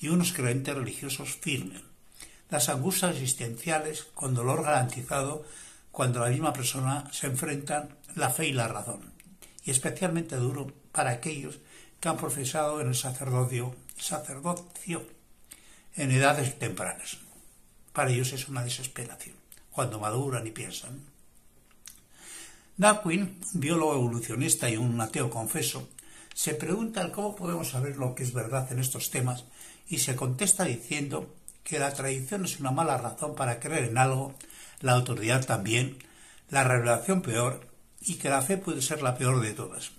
y 0.00 0.08
unos 0.08 0.32
creyentes 0.32 0.74
religiosos 0.74 1.36
firmes. 1.36 1.82
Las 2.50 2.68
angustias 2.68 3.16
existenciales 3.16 4.04
con 4.14 4.34
dolor 4.34 4.64
garantizado 4.64 5.44
cuando 5.90 6.20
la 6.20 6.30
misma 6.30 6.52
persona 6.52 7.10
se 7.12 7.26
enfrentan 7.26 7.96
la 8.18 8.30
fe 8.30 8.48
y 8.48 8.52
la 8.52 8.68
razón, 8.68 9.12
y 9.64 9.70
especialmente 9.70 10.36
duro 10.36 10.72
para 10.92 11.10
aquellos 11.10 11.58
que 12.00 12.08
han 12.08 12.16
profesado 12.16 12.80
en 12.80 12.88
el 12.88 12.94
sacerdocio, 12.94 13.74
en 15.94 16.10
edades 16.10 16.58
tempranas. 16.58 17.18
Para 17.92 18.10
ellos 18.10 18.32
es 18.32 18.48
una 18.48 18.62
desesperación, 18.62 19.36
cuando 19.70 19.98
maduran 19.98 20.46
y 20.46 20.50
piensan. 20.50 21.00
Darwin, 22.76 23.40
un 23.54 23.60
biólogo 23.60 23.94
evolucionista 23.94 24.70
y 24.70 24.76
un 24.76 25.00
ateo 25.00 25.30
confeso, 25.30 25.88
Se 26.34 26.54
pregunta 26.54 27.10
cómo 27.10 27.34
podemos 27.34 27.70
saber 27.70 27.96
lo 27.96 28.14
que 28.14 28.22
es 28.22 28.32
verdad 28.32 28.70
en 28.70 28.78
estos 28.78 29.10
temas 29.10 29.44
y 29.88 29.98
se 29.98 30.14
contesta 30.14 30.62
diciendo 30.62 31.34
que 31.64 31.80
la 31.80 31.92
tradición 31.92 32.44
es 32.44 32.60
una 32.60 32.70
mala 32.70 32.96
razón 32.96 33.34
para 33.34 33.58
creer 33.58 33.90
en 33.90 33.98
algo, 33.98 34.34
la 34.80 34.92
autoridad 34.92 35.44
también, 35.44 35.98
la 36.48 36.62
revelación 36.62 37.22
peor 37.22 37.68
y 38.00 38.14
que 38.14 38.28
la 38.28 38.42
fe 38.42 38.56
puede 38.56 38.82
ser 38.82 39.02
la 39.02 39.16
peor 39.16 39.40
de 39.40 39.52
todas. 39.52 39.92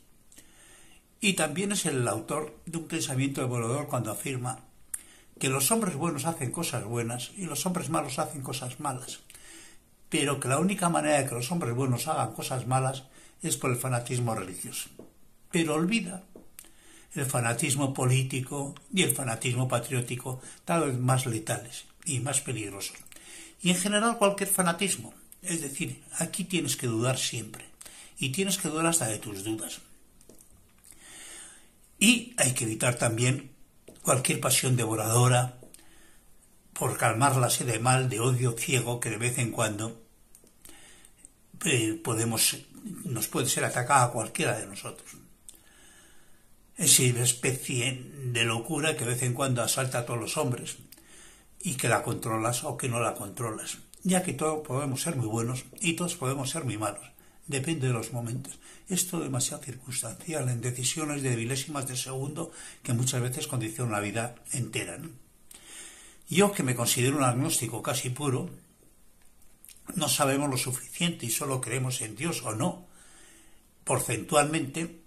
Y 1.21 1.33
también 1.33 1.73
es 1.73 1.85
el 1.85 2.07
autor 2.07 2.55
de 2.65 2.77
un 2.77 2.87
pensamiento 2.87 3.41
evaluador 3.41 3.87
cuando 3.87 4.11
afirma 4.11 4.59
que 5.39 5.49
los 5.49 5.71
hombres 5.71 5.95
buenos 5.95 6.25
hacen 6.25 6.51
cosas 6.51 6.83
buenas 6.83 7.31
y 7.37 7.45
los 7.45 7.65
hombres 7.65 7.89
malos 7.89 8.19
hacen 8.19 8.41
cosas 8.41 8.79
malas, 8.79 9.19
pero 10.09 10.39
que 10.39 10.47
la 10.47 10.59
única 10.59 10.89
manera 10.89 11.19
de 11.19 11.27
que 11.27 11.35
los 11.35 11.51
hombres 11.51 11.75
buenos 11.75 12.07
hagan 12.07 12.33
cosas 12.33 12.67
malas 12.67 13.03
es 13.41 13.57
por 13.57 13.71
el 13.71 13.77
fanatismo 13.77 14.35
religioso. 14.35 14.89
Pero 15.51 15.75
olvida 15.75 16.23
el 17.15 17.25
fanatismo 17.25 17.93
político 17.93 18.75
y 18.93 19.01
el 19.03 19.15
fanatismo 19.15 19.67
patriótico, 19.67 20.41
tal 20.65 20.85
vez 20.85 20.99
más 20.99 21.25
letales 21.25 21.85
y 22.05 22.19
más 22.19 22.41
peligrosos. 22.41 22.97
Y 23.61 23.71
en 23.71 23.77
general 23.77 24.17
cualquier 24.17 24.49
fanatismo. 24.49 25.13
Es 25.41 25.61
decir, 25.61 26.03
aquí 26.17 26.43
tienes 26.43 26.75
que 26.75 26.87
dudar 26.87 27.17
siempre. 27.17 27.68
Y 28.19 28.29
tienes 28.29 28.57
que 28.57 28.67
dudar 28.67 28.85
hasta 28.85 29.07
de 29.07 29.17
tus 29.17 29.43
dudas. 29.43 29.79
Y 31.97 32.33
hay 32.37 32.53
que 32.53 32.65
evitar 32.65 32.95
también 32.95 33.51
cualquier 34.01 34.39
pasión 34.39 34.75
devoradora 34.75 35.57
por 36.73 36.97
calmar 36.97 37.35
la 37.35 37.49
sed 37.49 37.67
de 37.67 37.79
mal, 37.79 38.09
de 38.09 38.19
odio 38.19 38.53
ciego 38.57 38.99
que 38.99 39.09
de 39.09 39.17
vez 39.17 39.37
en 39.37 39.51
cuando 39.51 40.01
eh, 41.65 41.99
podemos, 42.01 42.57
nos 43.03 43.27
puede 43.27 43.49
ser 43.49 43.65
atacada 43.65 44.11
cualquiera 44.11 44.57
de 44.57 44.65
nosotros. 44.65 45.11
Esa 46.77 47.03
especie 47.03 48.01
de 48.23 48.45
locura 48.45 48.95
que 48.95 49.03
de 49.03 49.11
vez 49.11 49.23
en 49.23 49.33
cuando 49.33 49.61
asalta 49.61 49.99
a 49.99 50.05
todos 50.05 50.19
los 50.19 50.37
hombres 50.37 50.77
y 51.61 51.75
que 51.75 51.89
la 51.89 52.03
controlas 52.03 52.63
o 52.63 52.77
que 52.77 52.87
no 52.87 53.01
la 53.01 53.15
controlas, 53.15 53.79
ya 54.03 54.23
que 54.23 54.31
todos 54.31 54.65
podemos 54.65 55.01
ser 55.01 55.17
muy 55.17 55.27
buenos 55.27 55.65
y 55.81 55.93
todos 55.93 56.15
podemos 56.15 56.49
ser 56.49 56.63
muy 56.63 56.77
malos 56.77 57.18
depende 57.49 57.87
de 57.87 57.93
los 57.93 58.13
momentos. 58.13 58.59
Esto 58.87 59.19
demasiado 59.19 59.63
circunstancial 59.63 60.47
en 60.49 60.61
decisiones 60.61 61.23
de 61.23 61.35
milésimas 61.35 61.87
de 61.87 61.97
segundo 61.97 62.51
que 62.83 62.93
muchas 62.93 63.21
veces 63.21 63.47
condicionan 63.47 63.91
la 63.91 63.99
vida 63.99 64.35
entera. 64.53 64.97
Yo, 66.29 66.51
que 66.51 66.61
me 66.61 66.75
considero 66.75 67.17
un 67.17 67.23
agnóstico 67.23 67.81
casi 67.81 68.11
puro, 68.11 68.51
no 69.95 70.07
sabemos 70.07 70.47
lo 70.47 70.57
suficiente 70.57 71.25
y 71.25 71.31
solo 71.31 71.59
creemos 71.59 72.01
en 72.01 72.15
Dios 72.15 72.43
o 72.43 72.53
no. 72.53 72.87
Porcentualmente, 73.83 75.01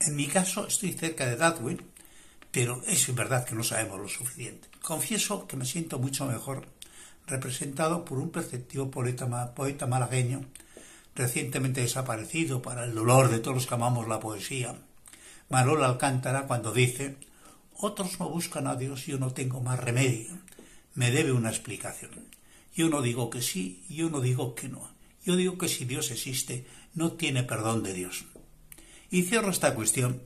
en 0.00 0.16
mi 0.16 0.26
caso 0.26 0.66
estoy 0.66 0.92
cerca 0.92 1.24
de 1.24 1.36
Darwin, 1.36 1.80
pero 2.52 2.82
es 2.86 3.12
verdad 3.14 3.46
que 3.46 3.54
no 3.54 3.64
sabemos 3.64 3.98
lo 3.98 4.08
suficiente. 4.08 4.68
Confieso 4.82 5.48
que 5.48 5.56
me 5.56 5.64
siento 5.64 5.98
mucho 5.98 6.26
mejor 6.26 6.68
representado 7.26 8.04
por 8.04 8.18
un 8.18 8.30
perceptivo 8.30 8.90
poeta, 8.90 9.54
poeta 9.54 9.86
malagueño 9.86 10.44
recientemente 11.14 11.80
desaparecido 11.80 12.62
para 12.62 12.84
el 12.84 12.94
dolor 12.94 13.30
de 13.30 13.38
todos 13.38 13.56
los 13.56 13.66
que 13.66 13.74
amamos 13.74 14.08
la 14.08 14.20
poesía, 14.20 14.76
Marola 15.48 15.86
Alcántara 15.86 16.46
cuando 16.46 16.72
dice, 16.72 17.16
otros 17.76 18.18
no 18.18 18.28
buscan 18.28 18.66
a 18.66 18.76
Dios, 18.76 19.06
yo 19.06 19.18
no 19.18 19.32
tengo 19.32 19.60
más 19.60 19.78
remedio, 19.78 20.38
me 20.94 21.10
debe 21.10 21.32
una 21.32 21.50
explicación. 21.50 22.10
Yo 22.74 22.88
no 22.88 23.02
digo 23.02 23.30
que 23.30 23.42
sí, 23.42 23.84
yo 23.88 24.10
no 24.10 24.20
digo 24.20 24.54
que 24.54 24.68
no. 24.68 24.90
Yo 25.24 25.36
digo 25.36 25.58
que 25.58 25.68
si 25.68 25.84
Dios 25.84 26.10
existe, 26.10 26.66
no 26.94 27.12
tiene 27.12 27.42
perdón 27.42 27.82
de 27.82 27.94
Dios. 27.94 28.24
Y 29.10 29.22
cierro 29.22 29.50
esta 29.50 29.74
cuestión 29.74 30.22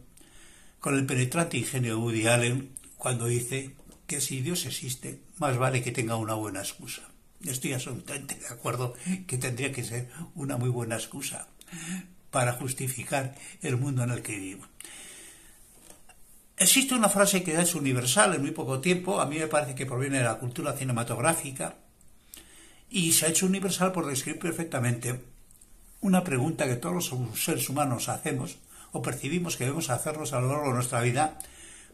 con 0.80 0.94
el 0.94 1.06
penetrante 1.06 1.58
ingenio 1.58 1.96
de 1.96 2.00
Woody 2.00 2.26
Allen 2.26 2.70
cuando 2.96 3.26
dice 3.26 3.74
que 4.06 4.20
si 4.20 4.40
Dios 4.40 4.64
existe, 4.64 5.20
más 5.38 5.58
vale 5.58 5.82
que 5.82 5.92
tenga 5.92 6.16
una 6.16 6.34
buena 6.34 6.60
excusa. 6.60 7.07
Estoy 7.44 7.72
absolutamente 7.72 8.34
de 8.34 8.48
acuerdo 8.48 8.94
que 9.26 9.38
tendría 9.38 9.72
que 9.72 9.84
ser 9.84 10.08
una 10.34 10.56
muy 10.56 10.68
buena 10.68 10.96
excusa 10.96 11.46
para 12.30 12.52
justificar 12.52 13.34
el 13.62 13.76
mundo 13.76 14.02
en 14.02 14.10
el 14.10 14.22
que 14.22 14.38
vivo. 14.38 14.64
Existe 16.56 16.94
una 16.94 17.08
frase 17.08 17.44
que 17.44 17.60
es 17.60 17.74
universal 17.76 18.34
en 18.34 18.42
muy 18.42 18.50
poco 18.50 18.80
tiempo, 18.80 19.20
a 19.20 19.26
mí 19.26 19.38
me 19.38 19.46
parece 19.46 19.76
que 19.76 19.86
proviene 19.86 20.18
de 20.18 20.24
la 20.24 20.38
cultura 20.38 20.72
cinematográfica, 20.72 21.76
y 22.90 23.12
se 23.12 23.26
ha 23.26 23.28
hecho 23.28 23.46
universal 23.46 23.92
por 23.92 24.06
describir 24.06 24.40
perfectamente 24.40 25.20
una 26.00 26.24
pregunta 26.24 26.66
que 26.66 26.76
todos 26.76 27.12
los 27.12 27.40
seres 27.40 27.68
humanos 27.68 28.08
hacemos 28.08 28.56
o 28.92 29.02
percibimos 29.02 29.56
que 29.56 29.64
debemos 29.64 29.90
hacernos 29.90 30.32
a 30.32 30.40
lo 30.40 30.48
largo 30.48 30.68
de 30.68 30.74
nuestra 30.74 31.00
vida 31.00 31.38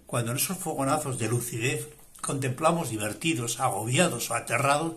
cuando 0.06 0.30
en 0.30 0.36
esos 0.36 0.58
fogonazos 0.58 1.18
de 1.18 1.28
lucidez 1.28 1.88
contemplamos 2.20 2.90
divertidos, 2.90 3.60
agobiados 3.60 4.30
o 4.30 4.34
aterrados 4.34 4.94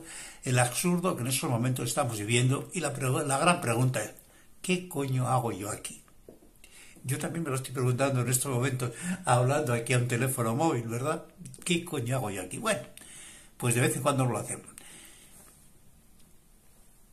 el 0.48 0.60
absurdo 0.60 1.16
que 1.16 1.24
en 1.24 1.28
esos 1.28 1.50
momentos 1.50 1.90
estamos 1.90 2.18
viviendo 2.18 2.70
y 2.74 2.80
la, 2.80 2.92
gran 2.92 3.60
pregunta 3.60 4.02
es, 4.02 4.12
¿qué 4.62 4.88
coño 4.88 5.28
hago 5.28 5.52
yo 5.52 5.70
aquí? 5.70 6.02
Yo 7.04 7.18
también 7.18 7.44
me 7.44 7.50
lo 7.50 7.58
estoy 7.58 7.74
preguntando 7.74 8.22
en 8.22 8.30
estos 8.30 8.54
momentos, 8.54 8.92
hablando 9.26 9.74
aquí 9.74 9.92
a 9.92 9.98
un 9.98 10.08
teléfono 10.08 10.56
móvil, 10.56 10.88
¿verdad? 10.88 11.26
¿Qué 11.66 11.84
coño 11.84 12.16
hago 12.16 12.30
yo 12.30 12.42
aquí? 12.42 12.60
Bueno, 12.60 12.82
pues 13.58 13.76
de 13.76 13.82
vez 13.82 13.96
en 13.98 14.02
cuando 14.02 14.26
lo 14.26 14.38
hacemos. 14.38 14.68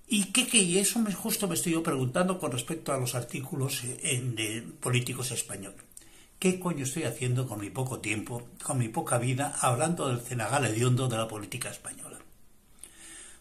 ¿Y 0.06 0.26
qué, 0.26 0.46
qué? 0.46 0.78
Eso 0.78 1.00
justo 1.14 1.48
me 1.48 1.54
estoy 1.54 1.72
yo 1.72 1.82
preguntando 1.82 2.38
con 2.38 2.52
respecto 2.52 2.92
a 2.92 2.98
los 2.98 3.16
artículos 3.16 3.82
en, 4.02 4.36
de 4.36 4.62
políticos 4.80 5.32
españoles. 5.32 5.80
¿Qué 6.38 6.60
coño 6.60 6.84
estoy 6.84 7.02
haciendo 7.04 7.48
con 7.48 7.60
mi 7.60 7.70
poco 7.70 7.98
tiempo, 7.98 8.48
con 8.62 8.78
mi 8.78 8.88
poca 8.88 9.18
vida, 9.18 9.56
hablando 9.60 10.08
del 10.08 10.20
cenagal 10.20 10.66
hediondo 10.66 11.08
de 11.08 11.16
la 11.16 11.26
política 11.26 11.70
española? 11.70 12.13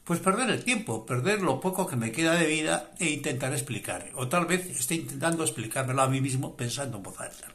Pues 0.04 0.20
perder 0.20 0.50
el 0.50 0.66
tiempo, 0.66 1.06
perder 1.06 1.42
lo 1.42 1.62
poco 1.62 1.88
que 1.88 1.96
me 1.96 2.12
queda 2.12 2.36
de 2.36 2.46
vida 2.46 2.92
e 3.00 3.10
intentar 3.10 3.54
explicar. 3.54 4.12
O 4.16 4.28
tal 4.28 4.46
vez 4.46 4.68
esté 4.68 4.96
intentando 4.96 5.44
explicármelo 5.44 6.02
a 6.02 6.10
mí 6.10 6.20
mismo 6.20 6.58
pensando 6.58 6.98
en 6.98 7.04
voz 7.04 7.22
alta. 7.22 7.48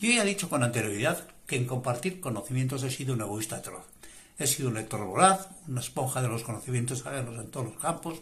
Yo 0.00 0.10
ya 0.10 0.24
he 0.24 0.26
dicho 0.26 0.50
con 0.50 0.64
anterioridad 0.64 1.24
que 1.46 1.54
en 1.54 1.66
compartir 1.66 2.18
conocimientos 2.18 2.82
he 2.82 2.90
sido 2.90 3.14
un 3.14 3.20
egoísta 3.20 3.56
atroz. 3.56 3.84
He 4.38 4.48
sido 4.48 4.70
un 4.70 4.74
lector 4.74 5.04
voraz, 5.04 5.46
una 5.68 5.80
esponja 5.80 6.20
de 6.20 6.26
los 6.26 6.42
conocimientos 6.42 7.06
ajenos 7.06 7.38
en 7.38 7.52
todos 7.52 7.66
los 7.66 7.78
campos, 7.78 8.20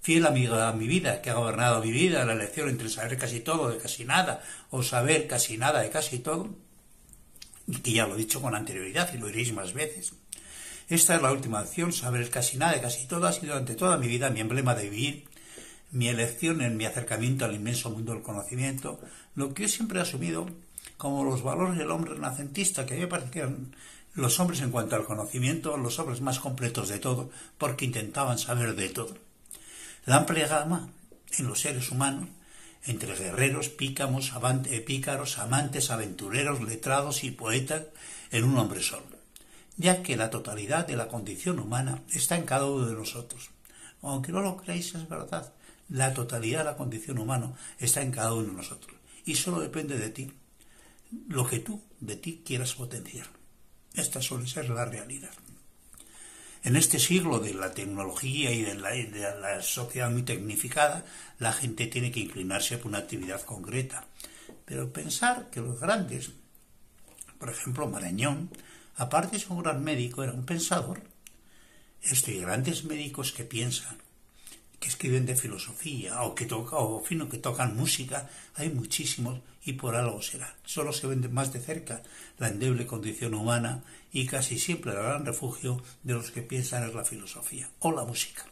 fiel 0.00 0.24
amiga 0.24 0.68
a 0.68 0.72
mi 0.72 0.86
vida, 0.86 1.20
que 1.20 1.28
ha 1.28 1.34
gobernado 1.34 1.82
mi 1.82 1.92
vida, 1.92 2.24
la 2.24 2.32
elección 2.32 2.70
entre 2.70 2.88
saber 2.88 3.18
casi 3.18 3.40
todo 3.40 3.68
de 3.68 3.76
casi 3.76 4.06
nada 4.06 4.42
o 4.70 4.82
saber 4.82 5.26
casi 5.26 5.58
nada 5.58 5.82
de 5.82 5.90
casi 5.90 6.20
todo, 6.20 6.48
y 7.66 7.76
que 7.80 7.92
ya 7.92 8.06
lo 8.06 8.14
he 8.14 8.18
dicho 8.18 8.40
con 8.40 8.54
anterioridad 8.54 9.12
y 9.12 9.18
lo 9.18 9.26
diréis 9.26 9.52
más 9.52 9.74
veces. 9.74 10.14
Esta 10.88 11.16
es 11.16 11.22
la 11.22 11.32
última 11.32 11.60
acción, 11.60 11.94
saber 11.94 12.28
casi 12.28 12.58
nada 12.58 12.78
casi 12.82 13.06
todo 13.06 13.26
ha 13.26 13.32
sido 13.32 13.54
durante 13.54 13.74
toda 13.74 13.96
mi 13.96 14.06
vida 14.06 14.28
mi 14.28 14.40
emblema 14.40 14.74
de 14.74 14.90
vivir, 14.90 15.24
mi 15.92 16.08
elección 16.08 16.60
en 16.60 16.76
mi 16.76 16.84
acercamiento 16.84 17.46
al 17.46 17.54
inmenso 17.54 17.88
mundo 17.88 18.12
del 18.12 18.22
conocimiento, 18.22 19.00
lo 19.34 19.54
que 19.54 19.62
yo 19.62 19.68
siempre 19.68 19.98
he 19.98 20.02
asumido 20.02 20.46
como 20.98 21.24
los 21.24 21.42
valores 21.42 21.78
del 21.78 21.90
hombre 21.90 22.12
renacentista, 22.12 22.84
que 22.84 22.94
a 22.94 22.96
mí 22.98 23.06
me 23.06 23.40
eran 23.40 23.74
los 24.14 24.38
hombres 24.38 24.60
en 24.60 24.70
cuanto 24.70 24.94
al 24.94 25.06
conocimiento, 25.06 25.78
los 25.78 25.98
hombres 25.98 26.20
más 26.20 26.38
completos 26.38 26.90
de 26.90 26.98
todo, 26.98 27.30
porque 27.56 27.86
intentaban 27.86 28.38
saber 28.38 28.76
de 28.76 28.90
todo. 28.90 29.16
La 30.04 30.16
amplia 30.16 30.46
gama 30.46 30.90
en 31.38 31.46
los 31.46 31.60
seres 31.60 31.90
humanos, 31.90 32.28
entre 32.84 33.16
guerreros, 33.16 33.70
pícamos, 33.70 34.32
eh, 34.66 34.80
pícaros, 34.80 35.38
amantes, 35.38 35.90
aventureros, 35.90 36.60
letrados 36.60 37.24
y 37.24 37.30
poetas, 37.30 37.84
en 38.30 38.44
un 38.44 38.58
hombre 38.58 38.82
solo 38.82 39.13
ya 39.76 40.02
que 40.02 40.16
la 40.16 40.30
totalidad 40.30 40.86
de 40.86 40.96
la 40.96 41.08
condición 41.08 41.58
humana 41.58 42.02
está 42.12 42.36
en 42.36 42.44
cada 42.44 42.66
uno 42.66 42.86
de 42.86 42.94
nosotros. 42.94 43.50
Aunque 44.02 44.32
no 44.32 44.40
lo 44.40 44.56
creáis, 44.56 44.94
es 44.94 45.08
verdad. 45.08 45.52
La 45.88 46.14
totalidad 46.14 46.60
de 46.60 46.64
la 46.64 46.76
condición 46.76 47.18
humana 47.18 47.52
está 47.78 48.02
en 48.02 48.12
cada 48.12 48.32
uno 48.32 48.48
de 48.48 48.52
nosotros. 48.52 48.96
Y 49.24 49.34
solo 49.34 49.60
depende 49.60 49.98
de 49.98 50.10
ti, 50.10 50.32
lo 51.28 51.46
que 51.46 51.60
tú 51.60 51.82
de 52.00 52.16
ti 52.16 52.42
quieras 52.44 52.74
potenciar. 52.74 53.26
Esta 53.94 54.20
suele 54.20 54.46
ser 54.46 54.70
la 54.70 54.84
realidad. 54.84 55.30
En 56.62 56.76
este 56.76 56.98
siglo 56.98 57.40
de 57.40 57.52
la 57.54 57.72
tecnología 57.72 58.50
y 58.50 58.62
de 58.62 58.74
la, 58.74 58.90
de 58.90 59.40
la, 59.40 59.60
sociedad 59.62 60.10
muy 60.10 60.22
tecnificada, 60.22 61.04
la 61.38 61.52
gente 61.52 61.86
tiene 61.86 62.10
que 62.10 62.20
inclinarse 62.20 62.78
por 62.78 62.86
una 62.88 62.98
actividad 62.98 63.42
concreta. 63.42 64.06
Pero 64.64 64.92
pensar 64.92 65.50
que 65.50 65.60
los 65.60 65.78
grandes, 65.78 66.30
por 67.38 67.50
ejemplo 67.50 67.86
Marañón, 67.86 68.50
Aparte 68.96 69.38
de 69.38 69.46
un 69.48 69.62
gran 69.62 69.82
médico, 69.82 70.22
era 70.22 70.32
un 70.32 70.44
pensador. 70.44 71.02
Estoy 72.02 72.38
grandes 72.38 72.84
médicos 72.84 73.32
que 73.32 73.44
piensan, 73.44 73.96
que 74.78 74.88
escriben 74.88 75.26
de 75.26 75.36
filosofía 75.36 76.22
o 76.22 76.34
que, 76.34 76.46
toca, 76.46 76.76
o, 76.76 77.02
fino, 77.02 77.28
que 77.28 77.38
tocan 77.38 77.76
música, 77.76 78.28
hay 78.54 78.70
muchísimos 78.70 79.40
y 79.64 79.72
por 79.72 79.96
algo 79.96 80.20
será. 80.22 80.54
Solo 80.64 80.92
se 80.92 81.06
ven 81.06 81.32
más 81.32 81.52
de 81.52 81.60
cerca 81.60 82.02
la 82.38 82.48
endeble 82.48 82.86
condición 82.86 83.34
humana 83.34 83.82
y 84.12 84.26
casi 84.26 84.58
siempre 84.58 84.92
el 84.92 84.98
gran 84.98 85.24
refugio 85.24 85.82
de 86.02 86.14
los 86.14 86.30
que 86.30 86.42
piensan 86.42 86.86
es 86.86 86.94
la 86.94 87.04
filosofía 87.04 87.70
o 87.80 87.90
la 87.90 88.04
música. 88.04 88.44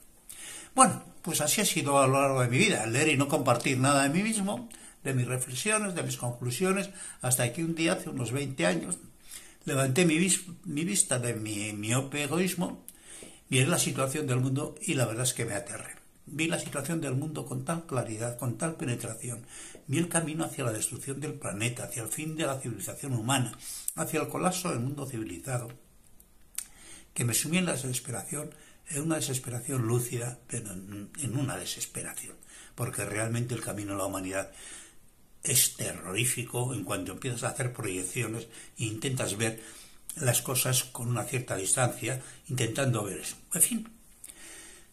Bueno, 0.74 1.04
pues 1.20 1.40
así 1.42 1.60
ha 1.60 1.66
sido 1.66 2.00
a 2.00 2.06
lo 2.06 2.20
largo 2.20 2.40
de 2.40 2.48
mi 2.48 2.58
vida, 2.58 2.86
leer 2.86 3.08
y 3.08 3.16
no 3.16 3.28
compartir 3.28 3.78
nada 3.78 4.04
de 4.04 4.08
mí 4.08 4.22
mismo, 4.22 4.70
de 5.04 5.12
mis 5.12 5.26
reflexiones, 5.26 5.94
de 5.94 6.02
mis 6.02 6.16
conclusiones, 6.16 6.90
hasta 7.20 7.52
que 7.52 7.62
un 7.62 7.74
día, 7.74 7.92
hace 7.92 8.08
unos 8.08 8.32
20 8.32 8.66
años, 8.66 8.98
levanté 9.64 10.04
mi, 10.04 10.18
vista 10.18 11.18
de 11.18 11.34
mi 11.34 11.72
miope 11.72 12.24
egoísmo, 12.24 12.84
vi 13.48 13.64
la 13.64 13.78
situación 13.78 14.26
del 14.26 14.40
mundo 14.40 14.74
y 14.80 14.94
la 14.94 15.06
verdad 15.06 15.24
es 15.24 15.34
que 15.34 15.44
me 15.44 15.54
aterré. 15.54 15.96
Vi 16.24 16.46
la 16.46 16.58
situación 16.58 17.00
del 17.00 17.14
mundo 17.14 17.44
con 17.46 17.64
tal 17.64 17.84
claridad, 17.84 18.38
con 18.38 18.56
tal 18.56 18.76
penetración. 18.76 19.44
Vi 19.86 19.98
el 19.98 20.08
camino 20.08 20.44
hacia 20.44 20.64
la 20.64 20.72
destrucción 20.72 21.20
del 21.20 21.34
planeta, 21.34 21.84
hacia 21.84 22.02
el 22.02 22.08
fin 22.08 22.36
de 22.36 22.46
la 22.46 22.60
civilización 22.60 23.14
humana, 23.14 23.58
hacia 23.96 24.20
el 24.20 24.28
colapso 24.28 24.70
del 24.70 24.80
mundo 24.80 25.06
civilizado, 25.06 25.68
que 27.12 27.24
me 27.24 27.34
sumí 27.34 27.58
en 27.58 27.66
la 27.66 27.72
desesperación, 27.72 28.54
en 28.88 29.02
una 29.02 29.16
desesperación 29.16 29.82
lúcida, 29.82 30.38
pero 30.46 30.72
en 30.72 31.36
una 31.36 31.56
desesperación, 31.56 32.36
porque 32.74 33.04
realmente 33.04 33.54
el 33.54 33.60
camino 33.60 33.92
de 33.92 33.98
la 33.98 34.06
humanidad 34.06 34.52
es 35.42 35.74
terrorífico 35.74 36.74
en 36.74 36.84
cuanto 36.84 37.12
empiezas 37.12 37.44
a 37.44 37.48
hacer 37.48 37.72
proyecciones 37.72 38.48
e 38.78 38.84
intentas 38.84 39.36
ver 39.36 39.62
las 40.16 40.42
cosas 40.42 40.84
con 40.84 41.08
una 41.08 41.24
cierta 41.24 41.56
distancia, 41.56 42.20
intentando 42.48 43.04
ver 43.04 43.18
eso. 43.18 43.36
En 43.54 43.62
fin, 43.62 43.88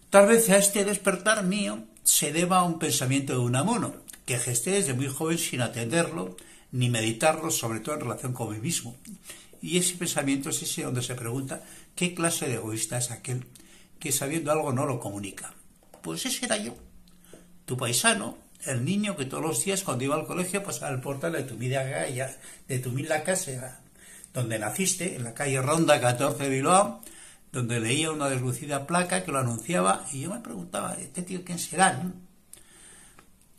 tal 0.10 0.28
vez 0.28 0.50
a 0.50 0.58
este 0.58 0.86
despertar 0.86 1.44
mío 1.44 1.84
se 2.04 2.32
deba 2.32 2.60
a 2.60 2.64
un 2.64 2.80
pensamiento 2.80 3.34
de 3.34 3.40
Unamuno, 3.40 3.96
que 4.26 4.40
gesté 4.40 4.72
desde 4.72 4.94
muy 4.94 5.08
joven 5.08 5.38
sin 5.38 5.62
atenderlo 5.62 6.38
ni 6.72 6.90
meditarlo, 6.90 7.52
sobre 7.52 7.80
todo 7.80 7.96
en 7.96 8.02
relación 8.02 8.34
con 8.34 8.52
mí 8.52 8.60
mismo. 8.60 8.96
Y 9.62 9.78
ese 9.78 9.96
pensamiento 9.96 10.50
es 10.50 10.62
ese 10.62 10.84
donde 10.84 11.02
se 11.02 11.16
pregunta 11.16 11.64
qué 11.96 12.14
clase 12.14 12.48
de 12.48 12.56
egoísta 12.56 12.98
es 12.98 13.12
aquel 13.12 13.46
que 14.00 14.12
sabiendo 14.12 14.52
algo 14.52 14.72
no 14.72 14.86
lo 14.86 15.00
comunica. 15.00 15.54
Pues 16.02 16.26
ese 16.26 16.46
era 16.46 16.58
yo, 16.58 16.76
tu 17.66 17.76
paisano, 17.76 18.38
el 18.66 18.84
niño 18.84 19.16
que 19.16 19.26
todos 19.26 19.44
los 19.44 19.64
días 19.64 19.84
cuando 19.84 20.04
iba 20.04 20.16
al 20.16 20.26
colegio 20.26 20.64
pasaba 20.64 20.92
el 20.92 21.02
portal 21.02 21.34
de 21.34 21.44
tu 21.44 21.58
calle, 21.58 22.38
de 22.68 22.80
tu 22.80 22.92
mila 22.92 23.24
casa, 23.24 23.80
donde 24.34 24.60
naciste, 24.60 25.16
en 25.16 25.24
la 25.24 25.34
calle 25.34 25.62
Ronda 25.62 26.00
14 26.00 26.44
de 26.44 26.50
Bilbao, 26.50 27.02
donde 27.52 27.80
leía 27.80 28.12
una 28.12 28.30
deslucida 28.30 28.86
placa 28.86 29.24
que 29.24 29.32
lo 29.32 29.40
anunciaba 29.40 30.06
y 30.12 30.22
yo 30.22 30.32
me 30.32 30.40
preguntaba, 30.40 30.94
¿este 30.96 31.24
tío 31.24 31.44
quién 31.44 31.58
será? 31.58 32.12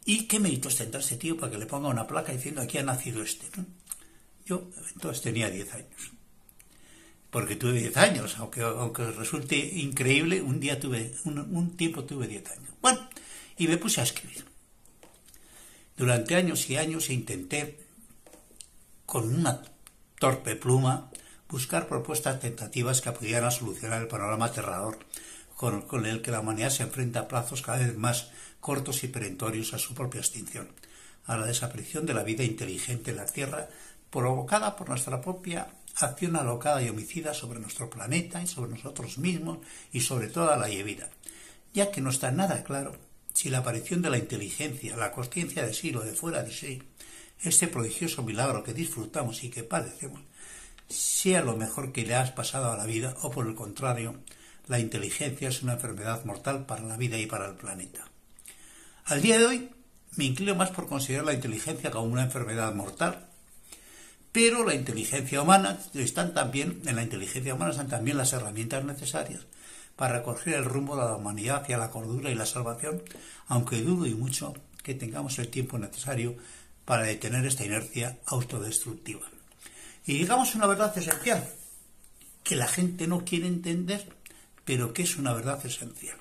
¿Y 0.04 0.26
qué 0.26 0.38
méritos 0.38 0.76
tendrá 0.76 1.00
este 1.00 1.16
tío 1.16 1.36
para 1.36 1.52
que 1.52 1.58
le 1.58 1.66
ponga 1.66 1.88
una 1.88 2.06
placa 2.06 2.32
diciendo 2.32 2.60
aquí 2.60 2.78
ha 2.78 2.82
nacido 2.82 3.22
este? 3.22 3.46
Yo 4.46 4.68
entonces 4.94 5.22
tenía 5.22 5.50
10 5.50 5.74
años. 5.74 6.12
Porque 7.30 7.54
tuve 7.54 7.74
10 7.74 7.96
años, 7.96 8.36
aunque, 8.38 8.62
aunque 8.62 9.04
resulte 9.12 9.56
increíble, 9.56 10.42
un 10.42 10.58
día 10.58 10.80
tuve, 10.80 11.14
un, 11.24 11.38
un 11.38 11.76
tiempo 11.76 12.04
tuve 12.04 12.26
10 12.26 12.50
años. 12.50 12.70
Bueno, 12.80 13.08
y 13.56 13.68
me 13.68 13.76
puse 13.76 14.00
a 14.00 14.04
escribir. 14.04 14.49
Durante 16.00 16.34
años 16.34 16.70
y 16.70 16.78
años 16.78 17.10
intenté, 17.10 17.78
con 19.04 19.34
una 19.34 19.60
torpe 20.18 20.56
pluma, 20.56 21.10
buscar 21.46 21.88
propuestas 21.88 22.40
tentativas 22.40 23.02
que 23.02 23.12
pudieran 23.12 23.52
solucionar 23.52 24.00
el 24.00 24.08
panorama 24.08 24.46
aterrador 24.46 24.98
con, 25.56 26.06
el 26.06 26.22
que 26.22 26.30
la 26.30 26.40
humanidad 26.40 26.70
se 26.70 26.84
enfrenta 26.84 27.20
a 27.20 27.28
plazos 27.28 27.60
cada 27.60 27.80
vez 27.80 27.94
más 27.98 28.30
cortos 28.60 29.04
y 29.04 29.08
perentorios 29.08 29.74
a 29.74 29.78
su 29.78 29.92
propia 29.92 30.22
extinción, 30.22 30.70
a 31.26 31.36
la 31.36 31.44
desaparición 31.44 32.06
de 32.06 32.14
la 32.14 32.24
vida 32.24 32.44
inteligente 32.44 33.10
en 33.10 33.18
la 33.18 33.26
Tierra, 33.26 33.68
provocada 34.08 34.76
por 34.76 34.88
nuestra 34.88 35.20
propia 35.20 35.68
acción 35.96 36.34
alocada 36.36 36.82
y 36.82 36.88
homicida 36.88 37.34
sobre 37.34 37.60
nuestro 37.60 37.90
planeta 37.90 38.42
y 38.42 38.46
sobre 38.46 38.70
nosotros 38.70 39.18
mismos 39.18 39.58
y 39.92 40.00
sobre 40.00 40.28
toda 40.28 40.56
la 40.56 40.68
vida, 40.68 41.10
ya 41.74 41.90
que 41.90 42.00
no 42.00 42.08
está 42.08 42.30
nada 42.30 42.64
claro 42.64 43.10
si 43.32 43.48
la 43.48 43.58
aparición 43.58 44.02
de 44.02 44.10
la 44.10 44.18
inteligencia, 44.18 44.96
la 44.96 45.12
conciencia 45.12 45.64
de 45.64 45.74
sí 45.74 45.94
o 45.94 46.00
de 46.00 46.12
fuera 46.12 46.42
de 46.42 46.52
sí, 46.52 46.82
este 47.42 47.68
prodigioso 47.68 48.22
milagro 48.22 48.62
que 48.62 48.74
disfrutamos 48.74 49.42
y 49.44 49.50
que 49.50 49.62
padecemos, 49.62 50.20
sea 50.88 51.42
lo 51.42 51.56
mejor 51.56 51.92
que 51.92 52.04
le 52.04 52.14
has 52.14 52.32
pasado 52.32 52.70
a 52.70 52.76
la 52.76 52.86
vida 52.86 53.16
o 53.22 53.30
por 53.30 53.46
el 53.46 53.54
contrario, 53.54 54.20
la 54.66 54.78
inteligencia 54.78 55.48
es 55.48 55.62
una 55.62 55.74
enfermedad 55.74 56.24
mortal 56.24 56.66
para 56.66 56.82
la 56.82 56.96
vida 56.96 57.18
y 57.18 57.26
para 57.26 57.48
el 57.48 57.54
planeta. 57.54 58.04
Al 59.04 59.22
día 59.22 59.38
de 59.38 59.46
hoy 59.46 59.70
me 60.16 60.24
inclino 60.24 60.54
más 60.54 60.70
por 60.70 60.88
considerar 60.88 61.24
la 61.24 61.32
inteligencia 61.32 61.90
como 61.90 62.12
una 62.12 62.24
enfermedad 62.24 62.74
mortal, 62.74 63.28
pero 64.32 64.64
la 64.64 64.74
inteligencia 64.74 65.42
humana 65.42 65.78
están 65.94 66.34
también 66.34 66.82
en 66.86 66.96
la 66.96 67.02
inteligencia 67.02 67.54
humana 67.54 67.70
están 67.70 67.88
también 67.88 68.16
las 68.16 68.32
herramientas 68.32 68.84
necesarias 68.84 69.46
para 70.00 70.16
recoger 70.16 70.54
el 70.54 70.64
rumbo 70.64 70.96
de 70.96 71.02
la 71.02 71.14
humanidad 71.14 71.60
hacia 71.60 71.76
la 71.76 71.90
cordura 71.90 72.30
y 72.30 72.34
la 72.34 72.46
salvación, 72.46 73.02
aunque 73.48 73.82
dudo 73.82 74.06
y 74.06 74.14
mucho 74.14 74.54
que 74.82 74.94
tengamos 74.94 75.38
el 75.38 75.48
tiempo 75.48 75.76
necesario 75.76 76.36
para 76.86 77.02
detener 77.02 77.44
esta 77.44 77.66
inercia 77.66 78.18
autodestructiva. 78.24 79.28
Y 80.06 80.14
digamos 80.14 80.54
una 80.54 80.66
verdad 80.66 80.96
esencial, 80.96 81.46
que 82.42 82.56
la 82.56 82.66
gente 82.66 83.06
no 83.06 83.26
quiere 83.26 83.46
entender, 83.46 84.10
pero 84.64 84.94
que 84.94 85.02
es 85.02 85.18
una 85.18 85.34
verdad 85.34 85.60
esencial. 85.66 86.16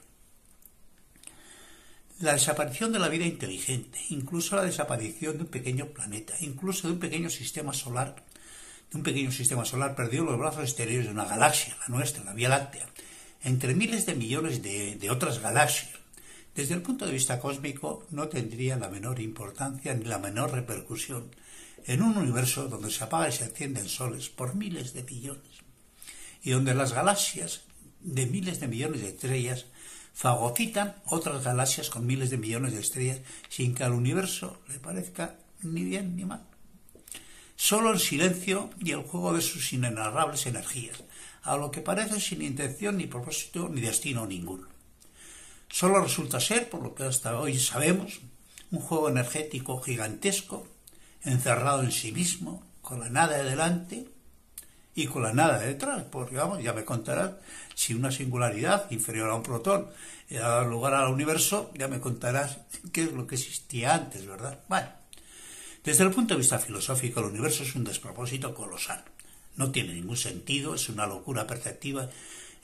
La 2.20 2.34
desaparición 2.34 2.92
de 2.92 3.00
la 3.00 3.08
vida 3.08 3.28
inteligente, 3.28 3.98
incluso 4.10 4.58
la 4.58 4.66
desaparición 4.66 5.38
de 5.38 5.44
un 5.44 5.50
pequeño 5.50 5.86
planeta, 5.86 6.34
incluso 6.42 6.90
de 6.90 6.96
un 6.96 7.00
pequeño 7.00 7.30
sistema 7.30 7.72
solar, 7.72 8.26
de 8.92 8.98
un 8.98 9.04
pequeño 9.04 9.32
sistema 9.32 9.64
solar 9.64 9.96
perdido 9.96 10.26
los 10.26 10.38
brazos 10.38 10.64
exteriores 10.64 11.06
de 11.06 11.14
una 11.14 11.24
galaxia, 11.24 11.78
la 11.80 11.96
nuestra, 11.96 12.26
la 12.26 12.34
Vía 12.34 12.50
Láctea, 12.50 12.86
entre 13.44 13.76
miles 13.76 14.06
de 14.06 14.16
millones 14.16 14.62
de, 14.62 15.10
otras 15.10 15.40
galaxias. 15.40 15.92
Desde 16.56 16.74
el 16.74 16.82
punto 16.82 17.06
de 17.06 17.14
vista 17.14 17.40
cósmico 17.40 18.06
no 18.12 18.28
tendría 18.28 18.76
la 18.76 18.90
menor 18.90 19.20
importancia 19.20 19.94
ni 19.94 20.06
la 20.06 20.20
menor 20.20 20.52
repercusión 20.52 21.32
en 21.86 22.02
un 22.02 22.18
universo 22.18 22.68
donde 22.68 22.92
se 22.92 23.04
apaga 23.04 23.30
y 23.30 23.32
se 23.32 23.46
encienden 23.46 23.88
soles 23.88 24.30
por 24.30 24.56
miles 24.56 24.94
de 24.94 25.04
millones 25.04 25.60
y 26.44 26.52
donde 26.52 26.74
las 26.74 26.94
galaxias 26.94 27.62
de 28.02 28.26
miles 28.26 28.60
de 28.60 28.68
millones 28.68 29.02
de 29.02 29.10
estrellas 29.10 29.66
fagocitan 30.14 30.96
otras 31.06 31.44
galaxias 31.44 31.90
con 31.90 32.06
miles 32.06 32.30
de 32.30 32.38
millones 32.38 32.74
de 32.74 32.80
estrellas 32.80 33.22
sin 33.48 33.76
que 33.76 33.84
al 33.84 33.94
universo 33.94 34.60
le 34.68 34.80
parezca 34.80 35.36
ni 35.62 35.84
bien 35.84 36.16
ni 36.16 36.26
mal. 36.26 36.44
Solo 37.56 37.92
el 37.92 38.00
silencio 38.00 38.70
y 38.80 38.92
el 38.92 39.02
juego 39.02 39.34
de 39.34 39.42
sus 39.42 39.74
inenarrables 39.74 40.46
energías, 40.46 41.04
a 41.44 41.58
lo 41.58 41.72
que 41.72 41.82
parece 41.82 42.20
sin 42.20 42.42
intención 42.42 42.98
ni 42.98 43.08
propósito 43.08 43.70
ni 43.70 43.82
destino 43.82 44.26
ninguno. 44.26 44.68
Solo 45.70 46.02
resulta 46.02 46.40
ser, 46.40 46.70
por 46.70 46.82
lo 46.82 46.96
que 46.96 47.04
hasta 47.04 47.40
hoy 47.40 47.60
sabemos, 47.60 48.22
un 48.72 48.80
juego 48.80 49.10
energético 49.10 49.80
gigantesco, 49.82 50.68
encerrado 51.24 51.84
en 51.84 51.92
sí 51.92 52.12
mismo, 52.12 52.64
con 52.82 53.00
la 53.00 53.10
nada 53.10 53.44
delante 53.44 54.08
y 54.96 55.08
con 55.08 55.24
la 55.24 55.34
nada 55.34 55.60
detrás, 55.60 56.04
porque 56.12 56.36
vamos, 56.36 56.64
ya 56.64 56.74
me 56.74 56.86
contarás, 56.86 57.34
si 57.76 57.94
una 57.94 58.12
singularidad 58.12 58.90
inferior 58.92 59.30
a 59.30 59.36
un 59.36 59.44
protón 59.44 59.88
ha 60.32 60.40
dado 60.40 60.66
lugar 60.66 60.94
al 60.94 61.12
universo, 61.12 61.72
ya 61.76 61.88
me 61.88 62.00
contarás 62.00 62.58
qué 62.92 63.04
es 63.04 63.14
lo 63.14 63.28
que 63.28 63.36
existía 63.36 63.94
antes, 63.94 64.26
¿verdad? 64.26 64.60
Bueno, 64.68 64.90
desde 65.84 66.04
el 66.04 66.12
punto 66.12 66.34
de 66.34 66.40
vista 66.40 66.60
filosófico, 66.60 67.20
el 67.20 67.28
universo 67.28 67.64
es 67.64 67.76
un 67.76 67.84
despropósito 67.84 68.54
colosal. 68.54 69.04
No 69.56 69.72
tiene 69.72 69.94
ningún 69.94 70.18
sentido, 70.18 70.76
es 70.76 70.90
una 70.90 71.08
locura 71.08 71.46
perceptiva, 71.46 72.10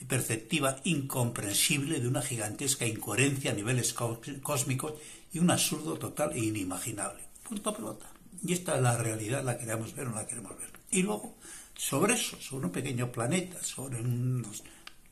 perceptiva 0.08 0.78
incomprensible 0.84 2.00
de 2.00 2.08
una 2.08 2.22
gigantesca 2.22 2.86
incoherencia 2.86 3.52
a 3.52 3.56
niveles 3.56 3.94
cósmicos 3.94 4.94
y 5.34 5.40
un 5.40 5.52
absurdo 5.52 5.98
total 5.98 6.32
e 6.34 6.40
inimaginable. 6.40 7.24
Punto 7.48 7.76
pelota. 7.76 8.10
Y 8.44 8.54
esta 8.54 8.76
es 8.76 8.82
la 8.82 8.98
realidad, 8.98 9.44
la 9.44 9.58
queremos 9.58 9.96
ver 9.96 10.08
o 10.08 10.10
no 10.12 10.16
la 10.16 10.28
queremos 10.28 10.58
ver. 10.58 10.70
Y 10.92 11.04
luego, 11.04 11.36
sobre 11.76 12.14
eso, 12.14 12.40
sobre 12.40 12.68
un 12.68 12.72
pequeño 12.72 13.12
planeta, 13.12 13.64
sobre 13.64 14.00
unos 14.02 14.64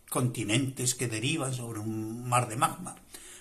continentes 0.09 0.93
que 0.93 1.07
derivan 1.07 1.53
sobre 1.53 1.79
un 1.79 2.27
mar 2.29 2.47
de 2.47 2.55
magma, 2.55 2.95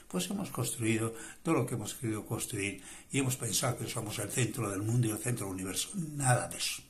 pues 0.09 0.31
hemos 0.31 0.51
construido 0.51 1.15
todo 1.43 1.55
lo 1.55 1.67
que 1.67 1.75
hemos 1.75 1.95
querido 1.95 2.25
construir 2.27 2.83
y 3.11 3.19
hemos 3.19 3.37
pensado 3.37 3.79
que 3.79 3.89
somos 3.89 4.19
el 4.19 4.31
centro 4.31 4.71
del 4.71 4.83
mundo 4.83 5.09
y 5.09 5.11
el 5.11 5.19
centro 5.19 5.47
del 5.47 5.55
universo. 5.55 5.91
Nada 5.95 6.49
de 6.49 6.57
eso. 6.57 6.83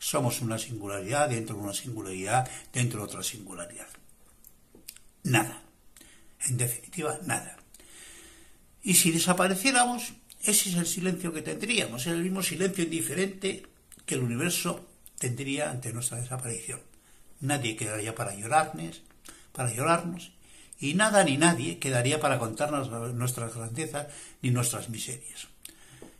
Somos 0.00 0.40
una 0.40 0.58
singularidad 0.58 1.28
dentro 1.28 1.54
de 1.56 1.62
una 1.62 1.74
singularidad 1.74 2.50
dentro 2.72 3.00
de 3.00 3.04
otra 3.04 3.22
singularidad. 3.22 3.86
Nada. 5.22 5.62
En 6.48 6.56
definitiva, 6.56 7.18
nada. 7.26 7.58
Y 8.82 8.94
si 8.94 9.10
desapareciéramos, 9.12 10.14
ese 10.42 10.70
es 10.70 10.76
el 10.76 10.86
silencio 10.86 11.34
que 11.34 11.42
tendríamos, 11.42 12.06
el 12.06 12.22
mismo 12.22 12.42
silencio 12.42 12.82
indiferente 12.82 13.66
que 14.06 14.14
el 14.14 14.22
universo 14.22 14.88
tendría 15.18 15.70
ante 15.70 15.92
nuestra 15.92 16.18
desaparición. 16.18 16.80
Nadie 17.40 17.76
quedaría 17.76 18.14
para 18.14 18.34
llorarnos, 18.34 19.02
para 19.52 19.70
llorarnos, 19.70 20.32
y 20.78 20.94
nada 20.94 21.24
ni 21.24 21.36
nadie 21.36 21.78
quedaría 21.78 22.20
para 22.20 22.38
contarnos 22.38 22.88
nuestras 23.14 23.54
grandezas 23.54 24.06
ni 24.40 24.50
nuestras 24.50 24.88
miserias. 24.88 25.48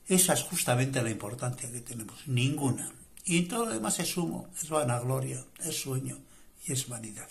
Esa 0.07 0.35
es 0.35 0.43
justamente 0.43 1.03
la 1.03 1.11
importancia 1.11 1.73
que 1.73 1.81
tenemos, 1.81 2.27
ninguna. 2.27 2.93
Y 3.25 3.43
todo 3.43 3.67
lo 3.67 3.73
demás 3.73 3.99
es 3.99 4.17
humo, 4.17 4.49
es 4.61 4.69
vanagloria, 4.69 5.45
es 5.65 5.81
sueño 5.81 6.19
y 6.67 6.73
es 6.73 6.89
vanidad. 6.89 7.29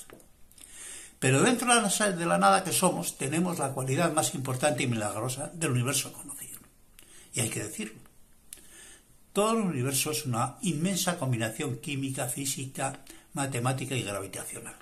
Pero 1.19 1.41
dentro 1.41 1.67
de 1.67 2.25
la 2.25 2.37
nada 2.37 2.63
que 2.63 2.71
somos 2.71 3.17
tenemos 3.17 3.59
la 3.59 3.73
cualidad 3.73 4.13
más 4.13 4.33
importante 4.35 4.83
y 4.83 4.87
milagrosa 4.87 5.51
del 5.53 5.71
universo 5.71 6.13
conocido. 6.13 6.59
y 7.33 7.41
hay 7.41 7.49
que 7.49 7.63
decirlo. 7.63 7.99
Todo 9.33 9.51
el 9.51 9.65
universo 9.65 10.11
es 10.11 10.25
una 10.25 10.57
inmensa 10.61 11.19
combinación 11.19 11.77
química, 11.77 12.27
física, 12.27 13.03
matemática 13.33 13.95
y 13.95 14.01
gravitacional, 14.01 14.75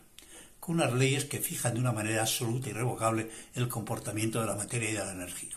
con 0.59 0.75
unas 0.75 0.93
leyes 0.93 1.25
que 1.25 1.39
fijan 1.39 1.73
de 1.73 1.81
una 1.81 1.91
manera 1.91 2.21
absoluta 2.21 2.67
y 2.67 2.71
irrevocable 2.71 3.29
el 3.55 3.67
comportamiento 3.67 4.39
de 4.39 4.47
la 4.47 4.55
materia 4.55 4.89
y 4.89 4.93
de 4.93 5.05
la 5.05 5.11
energía. 5.11 5.55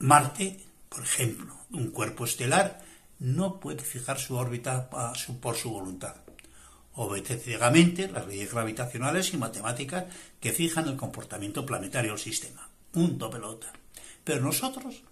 Marte, 0.00 0.60
por 0.88 1.02
ejemplo, 1.02 1.56
un 1.70 1.90
cuerpo 1.90 2.24
estelar, 2.24 2.80
no 3.18 3.60
puede 3.60 3.82
fijar 3.82 4.18
su 4.18 4.36
órbita 4.36 4.88
por 5.40 5.56
su 5.56 5.70
voluntad. 5.70 6.16
Obedece 6.94 7.38
ciegamente 7.38 8.08
las 8.08 8.26
leyes 8.26 8.52
gravitacionales 8.52 9.32
y 9.32 9.36
matemáticas 9.36 10.06
que 10.40 10.52
fijan 10.52 10.88
el 10.88 10.96
comportamiento 10.96 11.64
planetario 11.64 12.12
del 12.12 12.20
sistema. 12.20 12.68
Punto 12.90 13.30
pelota. 13.30 13.72
Pero 14.24 14.40
nosotros 14.40 15.02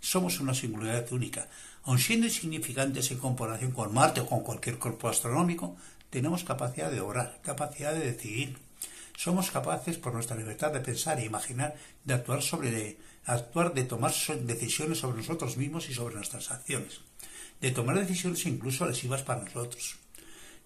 somos 0.00 0.40
una 0.40 0.54
singularidad 0.54 1.10
única. 1.12 1.48
Aun 1.84 1.98
siendo 1.98 2.26
insignificantes 2.26 3.10
en 3.10 3.18
comparación 3.18 3.72
con 3.72 3.94
Marte 3.94 4.20
o 4.20 4.26
con 4.26 4.40
cualquier 4.40 4.78
cuerpo 4.78 5.08
astronómico, 5.08 5.76
tenemos 6.10 6.44
capacidad 6.44 6.90
de 6.90 7.00
obrar, 7.00 7.40
capacidad 7.42 7.94
de 7.94 8.12
decidir. 8.12 8.58
Somos 9.16 9.50
capaces, 9.50 9.98
por 9.98 10.12
nuestra 10.12 10.36
libertad 10.36 10.72
de 10.72 10.80
pensar 10.80 11.18
e 11.18 11.24
imaginar, 11.24 11.74
de 12.04 12.14
actuar 12.14 12.42
sobre 12.42 12.98
actuar, 13.24 13.72
de 13.72 13.84
tomar 13.84 14.12
decisiones 14.40 14.98
sobre 14.98 15.18
nosotros 15.18 15.56
mismos 15.56 15.88
y 15.88 15.94
sobre 15.94 16.16
nuestras 16.16 16.50
acciones, 16.50 17.00
de 17.62 17.70
tomar 17.70 17.96
decisiones 17.98 18.44
incluso 18.44 18.84
lesivas 18.86 19.22
para 19.22 19.44
nosotros, 19.44 19.96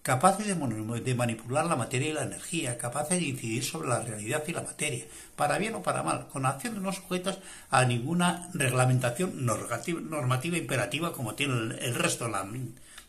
capaces 0.01 0.47
de, 0.47 0.55
de, 1.01 1.15
manipular 1.15 1.67
la 1.67 1.75
materia 1.75 2.09
y 2.09 2.13
la 2.13 2.23
energía, 2.23 2.77
capaces 2.77 3.19
de 3.19 3.25
incidir 3.25 3.63
sobre 3.63 3.89
la 3.89 4.01
realidad 4.01 4.43
y 4.47 4.53
la 4.53 4.63
materia, 4.63 5.05
para 5.35 5.59
bien 5.59 5.75
o 5.75 5.83
para 5.83 6.01
mal, 6.01 6.27
con 6.27 6.45
acciones 6.45 6.81
no 6.81 6.91
sujetas 6.91 7.37
a 7.69 7.85
ninguna 7.85 8.49
reglamentación 8.53 9.45
normativa 9.45 10.57
imperativa 10.57 11.13
como 11.13 11.35
tiene 11.35 11.75
el, 11.79 11.93
resto 11.93 12.27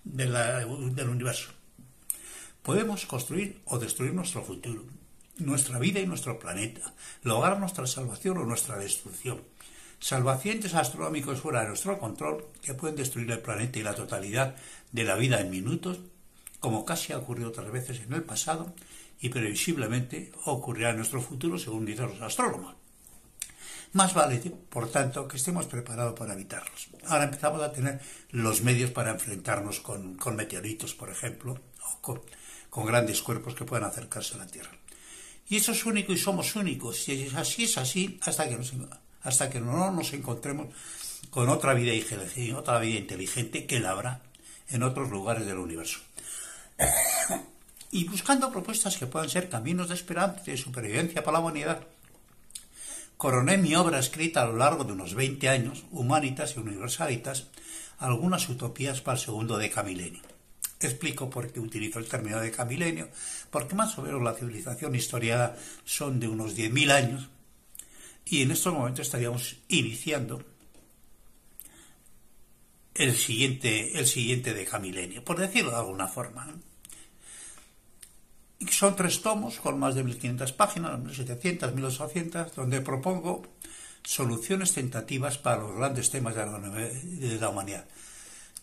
del 0.04 1.08
universo. 1.08 1.48
Podemos 2.62 3.06
construir 3.06 3.62
o 3.64 3.78
destruir 3.78 4.12
nuestro 4.12 4.44
futuro, 4.44 4.84
nuestra 5.38 5.78
vida 5.78 6.00
y 6.00 6.06
nuestro 6.06 6.38
planeta, 6.38 6.92
lograr 7.22 7.58
nuestra 7.58 7.86
salvación 7.86 8.36
o 8.36 8.44
nuestra 8.44 8.76
destrucción. 8.76 9.40
Salvacientes 10.00 10.74
astronómicos 10.74 11.40
fuera 11.40 11.62
de 11.62 11.68
nuestro 11.68 11.98
control 11.98 12.46
que 12.62 12.74
pueden 12.74 12.96
destruir 12.96 13.30
el 13.30 13.40
planeta 13.40 13.78
y 13.78 13.82
la 13.82 13.94
totalidad 13.94 14.54
de 14.92 15.04
la 15.04 15.16
vida 15.16 15.40
en 15.40 15.50
minutos, 15.50 15.98
como 16.60 16.84
casi 16.84 17.12
ha 17.12 17.18
ocurrido 17.18 17.48
otras 17.48 17.70
veces 17.70 18.00
en 18.00 18.12
el 18.12 18.22
pasado 18.22 18.74
y 19.20 19.28
previsiblemente 19.28 20.32
ocurrirá 20.44 20.90
en 20.90 20.96
nuestro 20.96 21.20
futuro, 21.20 21.58
según 21.58 21.84
dicen 21.84 22.06
los 22.06 22.22
astrónomos. 22.22 22.76
Más 23.92 24.12
vale, 24.14 24.38
por 24.68 24.90
tanto, 24.90 25.26
que 25.26 25.38
estemos 25.38 25.66
preparados 25.66 26.16
para 26.18 26.34
evitarlos. 26.34 26.88
Ahora 27.06 27.24
empezamos 27.24 27.62
a 27.62 27.72
tener 27.72 28.00
los 28.30 28.62
medios 28.62 28.90
para 28.90 29.10
enfrentarnos 29.10 29.80
con, 29.80 30.16
meteoritos, 30.36 30.94
por 30.94 31.10
ejemplo, 31.10 31.58
o 31.82 32.00
con, 32.00 32.20
con 32.68 32.84
grandes 32.84 33.22
cuerpos 33.22 33.54
que 33.54 33.64
puedan 33.64 33.88
acercarse 33.88 34.34
a 34.34 34.38
la 34.38 34.46
Tierra. 34.46 34.70
Y 35.48 35.56
eso 35.56 35.72
es 35.72 35.86
único 35.86 36.12
y 36.12 36.18
somos 36.18 36.54
únicos. 36.54 37.08
Y 37.08 37.30
así 37.34 37.64
es 37.64 37.78
así 37.78 38.20
hasta 38.22 38.46
que, 38.46 38.58
hasta 39.22 39.50
que 39.50 39.60
no 39.60 39.90
nos 39.90 40.12
encontremos 40.12 40.68
con 41.30 41.48
otra 41.48 41.74
vida, 41.74 41.92
otra 42.56 42.78
vida 42.78 42.98
inteligente 42.98 43.66
que 43.66 43.80
la 43.80 43.90
habrá 43.90 44.22
en 44.68 44.82
otros 44.82 45.10
lugares 45.10 45.46
del 45.46 45.58
universo. 45.58 46.00
y 47.90 48.04
buscando 48.04 48.52
propuestas 48.52 48.96
que 48.96 49.06
puedan 49.06 49.28
ser 49.28 49.48
caminos 49.48 49.88
de 49.88 49.94
esperanza 49.94 50.42
y 50.46 50.52
de 50.52 50.56
supervivencia 50.56 51.22
para 51.22 51.38
la 51.38 51.40
humanidad. 51.40 51.80
Coroné 53.16 53.58
mi 53.58 53.74
obra 53.74 53.98
escrita 53.98 54.42
a 54.42 54.46
lo 54.46 54.56
largo 54.56 54.84
de 54.84 54.92
unos 54.92 55.14
20 55.14 55.48
años, 55.48 55.84
Humanitas 55.90 56.54
y 56.56 56.60
Universalitas, 56.60 57.46
algunas 57.98 58.48
utopías 58.48 59.00
para 59.00 59.18
el 59.18 59.24
segundo 59.24 59.58
decamilenio. 59.58 60.22
Explico 60.80 61.28
por 61.28 61.50
qué 61.50 61.58
utilizo 61.58 61.98
el 61.98 62.06
término 62.06 62.38
de 62.38 62.52
camilenio, 62.52 63.08
porque 63.50 63.74
más 63.74 63.98
o 63.98 64.02
menos 64.02 64.22
la 64.22 64.34
civilización 64.34 64.94
historiada 64.94 65.56
son 65.84 66.20
de 66.20 66.28
unos 66.28 66.56
10.000 66.56 66.92
años 66.92 67.28
y 68.30 68.42
en 68.42 68.50
estos 68.50 68.72
momentos 68.72 69.06
estaríamos 69.06 69.56
iniciando 69.68 70.42
el 72.94 73.16
siguiente, 73.16 73.98
el 73.98 74.06
siguiente 74.06 74.54
decamilenio, 74.54 75.24
por 75.24 75.38
decirlo 75.38 75.70
de 75.70 75.76
alguna 75.76 76.08
forma. 76.08 76.48
son 78.70 78.96
tres 78.96 79.22
tomos 79.22 79.60
con 79.60 79.78
más 79.78 79.94
de 79.94 80.04
1.500 80.04 80.52
páginas, 80.54 80.98
1.700, 80.98 81.74
1.800, 81.74 82.52
donde 82.54 82.80
propongo 82.80 83.42
soluciones 84.02 84.72
tentativas 84.72 85.38
para 85.38 85.58
los 85.62 85.76
grandes 85.76 86.10
temas 86.10 86.34
de 86.34 87.38
la 87.40 87.48
humanidad 87.48 87.86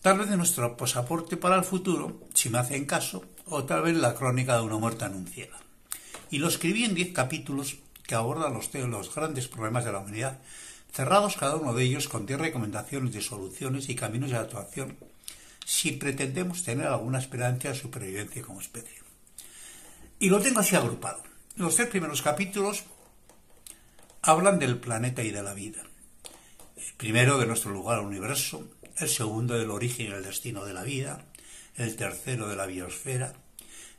tal 0.06 0.18
vez 0.18 0.30
de 0.30 0.36
nuestro 0.36 0.76
pasaporte 0.76 1.36
para 1.36 1.56
el 1.56 1.64
futuro, 1.64 2.20
si 2.32 2.48
me 2.48 2.58
hacen 2.58 2.84
caso, 2.84 3.24
o 3.46 3.64
tal 3.64 3.82
vez 3.82 3.96
la 3.96 4.14
crónica 4.14 4.54
de 4.54 4.62
una 4.62 4.78
muerte 4.78 5.04
anunciada. 5.04 5.58
Y 6.30 6.38
lo 6.38 6.46
escribí 6.46 6.84
en 6.84 6.94
diez 6.94 7.12
capítulos 7.12 7.74
que 8.06 8.14
abordan 8.14 8.54
los, 8.54 8.72
los 8.72 9.14
grandes 9.14 9.48
problemas 9.48 9.84
de 9.84 9.92
la 9.92 9.98
humanidad, 9.98 10.38
cerrados 10.92 11.36
cada 11.36 11.56
uno 11.56 11.74
de 11.74 11.84
ellos 11.84 12.08
con 12.08 12.26
diez 12.26 12.38
recomendaciones 12.38 13.12
de 13.12 13.20
soluciones 13.20 13.88
y 13.88 13.94
caminos 13.96 14.30
de 14.30 14.38
actuación, 14.38 14.96
si 15.64 15.92
pretendemos 15.92 16.62
tener 16.62 16.86
alguna 16.86 17.18
esperanza 17.18 17.68
de 17.68 17.74
supervivencia 17.74 18.42
como 18.42 18.60
especie. 18.60 19.00
Y 20.18 20.30
lo 20.30 20.40
tengo 20.40 20.60
así 20.60 20.76
agrupado. 20.76 21.22
Los 21.56 21.74
tres 21.76 21.88
primeros 21.88 22.22
capítulos 22.22 22.84
hablan 24.22 24.58
del 24.58 24.78
planeta 24.78 25.22
y 25.22 25.30
de 25.30 25.42
la 25.42 25.54
vida. 25.54 25.82
El 26.76 26.94
primero 26.96 27.38
de 27.38 27.46
nuestro 27.46 27.72
lugar 27.72 27.98
al 27.98 28.06
universo, 28.06 28.68
el 28.98 29.08
segundo 29.08 29.58
del 29.58 29.70
origen 29.70 30.06
y 30.06 30.10
el 30.10 30.22
destino 30.22 30.64
de 30.64 30.72
la 30.72 30.82
vida, 30.82 31.24
el 31.76 31.96
tercero 31.96 32.48
de 32.48 32.56
la 32.56 32.66
biosfera. 32.66 33.34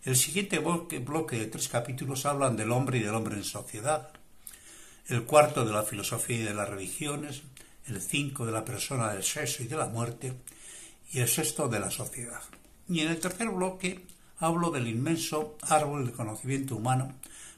El 0.08 0.16
siguiente 0.16 0.60
bloque, 0.60 1.38
de 1.38 1.48
tres 1.48 1.68
capítulos 1.68 2.26
hablan 2.26 2.56
del 2.56 2.72
hombre 2.72 2.98
y 2.98 3.02
del 3.02 3.14
hombre 3.14 3.36
en 3.36 3.44
sociedad, 3.44 4.08
el 5.08 5.26
cuarto 5.26 5.66
de 5.66 5.74
la 5.74 5.84
filosofía 5.84 6.38
y 6.38 6.44
de 6.44 6.54
las 6.54 6.70
religiones, 6.70 7.42
el 7.88 8.02
cinco 8.02 8.46
de 8.46 8.54
la 8.54 8.64
persona 8.64 9.12
del 9.12 9.22
sexo 9.22 9.64
y 9.64 9.68
de 9.68 9.76
la 9.76 9.88
muerte, 9.88 10.34
y 11.12 11.20
el 11.20 11.28
sexto 11.28 11.68
de 11.68 11.82
la 11.82 11.92
sociedad. 11.92 12.40
Y 12.88 13.02
en 13.02 13.10
el 13.10 13.20
tercer 13.20 13.50
bloque 13.50 14.06
hablo 14.40 14.72
del 14.72 14.88
inmenso 14.88 15.58
árbol 15.64 16.06
del 16.06 16.16
conocimiento 16.16 16.78
humano, 16.78 17.14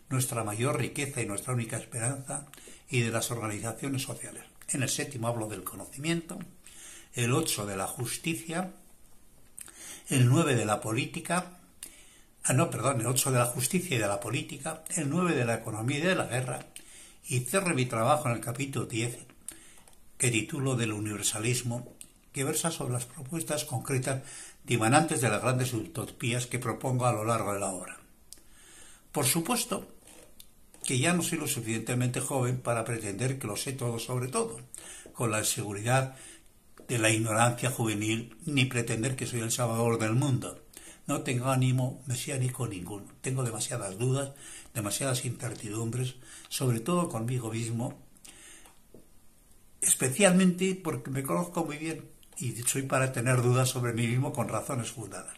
nuestra 0.09 0.43
mayor 0.43 0.79
riqueza 0.79 1.21
y 1.21 1.27
nuestra 1.27 1.53
única 1.53 1.77
esperanza, 1.77 2.47
y 2.89 3.01
de 3.01 3.12
las 3.12 3.29
organizaciones 3.29 4.01
sociales. 4.01 4.43
En 4.69 4.81
el 4.81 4.89
séptimo 4.89 5.27
hablo 5.27 5.45
del 5.45 5.63
conocimiento, 5.63 6.39
el 7.13 7.31
8 7.31 7.67
de 7.67 7.77
la 7.77 7.85
justicia, 7.85 8.71
el 10.07 10.27
9 10.27 10.55
de 10.55 10.65
la 10.65 10.81
política, 10.81 11.58
ah, 12.49 12.53
no, 12.53 12.69
perdón, 12.71 12.99
el 13.01 13.07
8 13.07 13.31
de 13.31 13.38
la 13.38 13.45
justicia 13.45 13.95
y 13.95 13.99
de 13.99 14.07
la 14.07 14.19
política, 14.19 14.83
el 14.95 15.07
9 15.07 15.35
de 15.35 15.45
la 15.45 15.55
economía 15.55 15.99
y 15.99 16.01
de 16.01 16.15
la 16.15 16.25
guerra, 16.25 16.65
y 17.27 17.41
cierre 17.41 17.75
mi 17.75 17.85
trabajo 17.85 18.27
en 18.27 18.35
el 18.35 18.41
capítulo 18.41 18.88
10, 18.88 19.19
que 20.17 20.31
titulo 20.31 20.75
del 20.75 20.93
universalismo, 20.93 21.93
que 22.33 22.43
versa 22.43 22.71
sobre 22.71 22.93
las 22.93 23.05
propuestas 23.05 23.65
concretas 23.65 24.23
dimanantes 24.63 25.21
de 25.21 25.29
las 25.29 25.43
grandes 25.43 25.73
utopías 25.73 26.47
que 26.47 26.58
propongo 26.58 27.06
a 27.06 27.13
lo 27.13 27.23
largo 27.23 27.54
de 27.54 27.60
la 27.60 27.69
obra. 27.69 28.00
Por 29.12 29.25
supuesto 29.25 29.87
que 30.83 30.97
ya 30.97 31.13
no 31.13 31.21
soy 31.21 31.37
lo 31.37 31.47
suficientemente 31.47 32.19
joven 32.19 32.62
para 32.62 32.83
pretender 32.83 33.37
que 33.37 33.45
lo 33.45 33.58
sé 33.58 33.73
todo 33.73 34.00
sobre 34.00 34.27
todo, 34.27 34.60
con 35.13 35.29
la 35.29 35.43
seguridad 35.43 36.15
de 36.87 36.97
la 36.97 37.12
ignorancia 37.12 37.69
juvenil 37.69 38.35
ni 38.47 38.65
pretender 38.65 39.15
que 39.15 39.27
soy 39.27 39.41
el 39.41 39.52
salvador 39.52 40.00
del 40.00 40.13
mundo. 40.13 40.60
No 41.10 41.23
tengo 41.23 41.49
ánimo 41.49 42.03
mesiánico 42.05 42.67
ninguno. 42.67 43.07
Tengo 43.21 43.41
demasiadas 43.43 43.97
dudas, 43.97 44.29
demasiadas 44.75 45.25
incertidumbres, 45.25 46.17
sobre 46.49 46.81
todo 46.81 47.10
conmigo 47.10 47.49
mismo, 47.49 47.97
especialmente 49.81 50.75
porque 50.75 51.10
me 51.10 51.23
conozco 51.23 51.65
muy 51.65 51.77
bien 51.77 52.05
y 52.37 52.51
soy 52.62 52.83
para 52.83 53.12
tener 53.12 53.41
dudas 53.41 53.69
sobre 53.69 53.93
mí 53.93 54.05
mismo 54.05 54.31
con 54.31 54.49
razones 54.49 54.91
fundadas. 54.91 55.35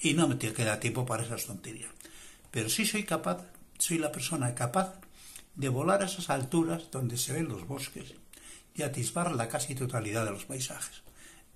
Y 0.00 0.14
no 0.14 0.26
me 0.26 0.38
queda 0.38 0.80
tiempo 0.80 1.04
para 1.04 1.22
esas 1.22 1.44
tonterías. 1.44 1.90
Pero 2.50 2.70
sí 2.70 2.86
soy 2.86 3.04
capaz, 3.04 3.44
soy 3.76 3.98
la 3.98 4.10
persona 4.10 4.54
capaz 4.54 5.02
de 5.54 5.68
volar 5.68 6.00
a 6.00 6.06
esas 6.06 6.30
alturas 6.30 6.90
donde 6.90 7.18
se 7.18 7.34
ven 7.34 7.46
los 7.46 7.66
bosques 7.66 8.14
y 8.74 8.80
atisbar 8.80 9.32
la 9.32 9.48
casi 9.48 9.74
totalidad 9.74 10.24
de 10.24 10.30
los 10.30 10.46
paisajes. 10.46 11.02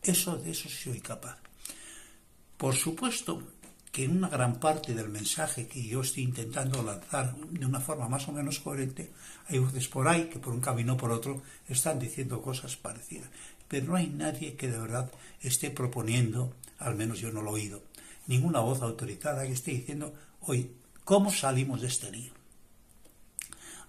Eso 0.02 0.36
de 0.36 0.50
eso 0.50 0.68
soy 0.68 1.00
capaz. 1.00 1.38
Por 2.58 2.76
supuesto 2.76 3.42
que 3.94 4.02
en 4.02 4.16
una 4.16 4.28
gran 4.28 4.58
parte 4.58 4.92
del 4.92 5.08
mensaje 5.08 5.68
que 5.68 5.80
yo 5.80 6.00
estoy 6.00 6.24
intentando 6.24 6.82
lanzar 6.82 7.36
de 7.36 7.64
una 7.64 7.78
forma 7.78 8.08
más 8.08 8.26
o 8.26 8.32
menos 8.32 8.58
coherente, 8.58 9.12
hay 9.46 9.60
voces 9.60 9.86
por 9.86 10.08
ahí 10.08 10.24
que 10.24 10.40
por 10.40 10.52
un 10.52 10.60
camino 10.60 10.94
o 10.94 10.96
por 10.96 11.12
otro 11.12 11.42
están 11.68 12.00
diciendo 12.00 12.42
cosas 12.42 12.74
parecidas. 12.74 13.30
Pero 13.68 13.86
no 13.86 13.94
hay 13.94 14.08
nadie 14.08 14.56
que 14.56 14.68
de 14.68 14.80
verdad 14.80 15.12
esté 15.40 15.70
proponiendo, 15.70 16.52
al 16.80 16.96
menos 16.96 17.20
yo 17.20 17.30
no 17.30 17.40
lo 17.40 17.52
he 17.52 17.60
oído, 17.62 17.84
ninguna 18.26 18.58
voz 18.58 18.82
autorizada 18.82 19.46
que 19.46 19.52
esté 19.52 19.70
diciendo, 19.70 20.12
hoy, 20.40 20.72
¿cómo 21.04 21.30
salimos 21.30 21.80
de 21.80 21.86
este 21.86 22.10
lío? 22.10 22.32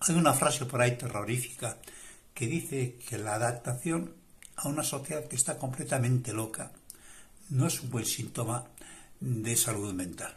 Hay 0.01 0.13
una 0.13 0.33
frase 0.33 0.67
por 0.67 0.81
ahí 0.81 0.95
terrorífica 0.99 1.79
que 2.31 2.45
dice 2.45 2.99
que 3.09 3.17
la 3.17 3.33
adaptación 3.33 4.13
a 4.57 4.67
una 4.67 4.83
sociedad 4.83 5.25
que 5.25 5.35
está 5.35 5.57
completamente 5.57 6.31
loca 6.31 6.71
no 7.49 7.65
es 7.65 7.81
un 7.81 7.89
buen 7.89 8.05
síntoma 8.05 8.67
de 9.25 9.55
salud 9.55 9.91
mental. 9.93 10.35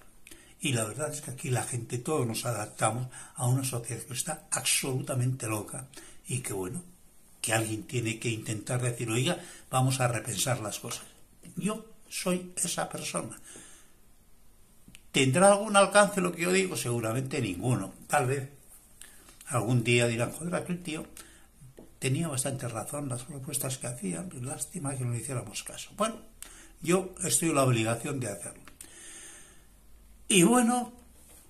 Y 0.61 0.72
la 0.72 0.84
verdad 0.84 1.12
es 1.12 1.20
que 1.20 1.30
aquí 1.30 1.51
la 1.51 1.62
gente, 1.62 1.99
todos 1.99 2.26
nos 2.26 2.47
adaptamos 2.47 3.09
a 3.36 3.47
una 3.47 3.62
sociedad 3.62 4.03
que 4.03 4.14
está 4.14 4.49
absolutamente 4.51 5.47
loca 5.47 5.86
y 6.26 6.41
que 6.41 6.55
bueno, 6.55 6.82
que 7.41 7.53
alguien 7.53 7.82
tiene 7.82 8.18
que 8.18 8.30
intentar 8.30 8.80
decir, 8.80 9.11
oiga, 9.11 9.39
vamos 9.70 10.01
a 10.01 10.09
repensar 10.09 10.61
las 10.61 10.78
cosas. 10.78 11.05
Yo 11.57 11.84
soy 12.09 12.53
esa 12.57 12.89
persona. 12.89 13.39
¿Tendrá 15.12 15.53
algún 15.53 15.76
alcance 15.76 16.20
lo 16.20 16.32
que 16.32 16.43
yo 16.43 16.53
digo? 16.53 16.76
Seguramente 16.76 17.41
ninguno. 17.41 17.93
Tal 18.07 18.26
vez 18.26 18.49
algún 19.49 19.84
día 19.84 20.07
dirán, 20.07 20.32
joder, 20.32 20.55
aquel 20.55 20.82
tío 20.82 21.07
tenía 21.99 22.28
bastante 22.28 22.68
razón 22.68 23.09
las 23.09 23.24
propuestas 23.24 23.76
que 23.76 23.86
hacía, 23.86 24.26
lástima 24.41 24.97
que 24.97 25.05
no 25.05 25.12
le 25.12 25.18
hiciéramos 25.18 25.62
caso. 25.62 25.91
Bueno, 25.97 26.16
yo 26.80 27.14
estoy 27.22 27.51
en 27.51 27.57
la 27.57 27.64
obligación 27.64 28.18
de 28.18 28.28
hacerlo. 28.28 28.68
Y 30.29 30.43
bueno, 30.43 30.93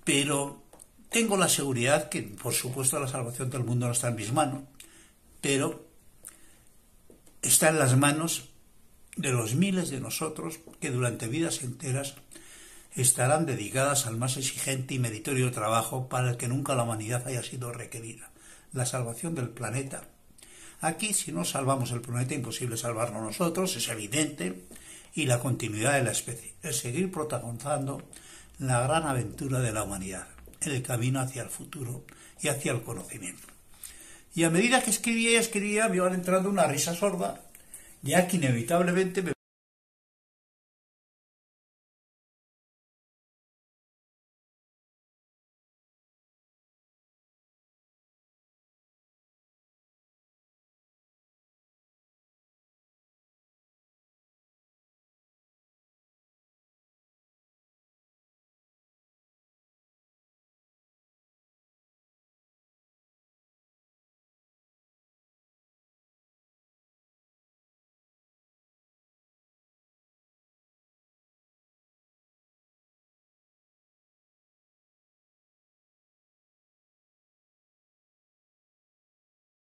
pero 0.04 0.62
tengo 1.10 1.36
la 1.36 1.48
seguridad 1.48 2.08
que, 2.08 2.22
por 2.22 2.54
supuesto, 2.54 3.00
la 3.00 3.08
salvación 3.08 3.50
del 3.50 3.64
mundo 3.64 3.86
no 3.86 3.92
está 3.92 4.08
en 4.08 4.16
mis 4.16 4.32
manos, 4.32 4.62
pero 5.40 5.84
está 7.42 7.70
en 7.70 7.78
las 7.78 7.96
manos 7.96 8.50
de 9.16 9.32
los 9.32 9.56
miles 9.56 9.90
de 9.90 10.00
nosotros 10.00 10.60
que 10.80 10.90
durante 10.90 11.26
vidas 11.26 11.62
enteras 11.62 12.14
estarán 12.94 13.46
dedicadas 13.46 14.06
al 14.06 14.16
más 14.16 14.36
exigente 14.36 14.94
y 14.94 14.98
meritorio 14.98 15.50
trabajo 15.50 16.08
para 16.08 16.30
el 16.30 16.36
que 16.36 16.48
nunca 16.48 16.74
la 16.74 16.84
humanidad 16.84 17.26
haya 17.26 17.42
sido 17.42 17.72
requerida, 17.72 18.30
la 18.72 18.86
salvación 18.86 19.34
del 19.34 19.48
planeta. 19.48 20.04
Aquí, 20.80 21.14
si 21.14 21.32
no 21.32 21.44
salvamos 21.44 21.90
el 21.90 22.00
planeta, 22.00 22.34
imposible 22.34 22.76
salvarlo 22.76 23.20
nosotros, 23.20 23.74
es 23.76 23.88
evidente, 23.88 24.66
y 25.14 25.26
la 25.26 25.40
continuidad 25.40 25.94
de 25.94 26.04
la 26.04 26.12
especie, 26.12 26.54
es 26.62 26.76
seguir 26.78 27.10
protagonizando 27.10 28.02
la 28.58 28.80
gran 28.80 29.06
aventura 29.06 29.60
de 29.60 29.72
la 29.72 29.84
humanidad, 29.84 30.26
el 30.60 30.82
camino 30.82 31.20
hacia 31.20 31.42
el 31.42 31.48
futuro 31.48 32.04
y 32.40 32.48
hacia 32.48 32.72
el 32.72 32.82
conocimiento. 32.82 33.46
Y 34.34 34.44
a 34.44 34.50
medida 34.50 34.82
que 34.82 34.90
escribía 34.90 35.32
y 35.32 35.36
escribía, 35.36 35.88
me 35.88 35.96
iban 35.96 36.14
entrando 36.14 36.50
una 36.50 36.66
risa 36.66 36.94
sorda, 36.94 37.40
ya 38.02 38.26
que 38.26 38.36
inevitablemente 38.36 39.22
me 39.22 39.32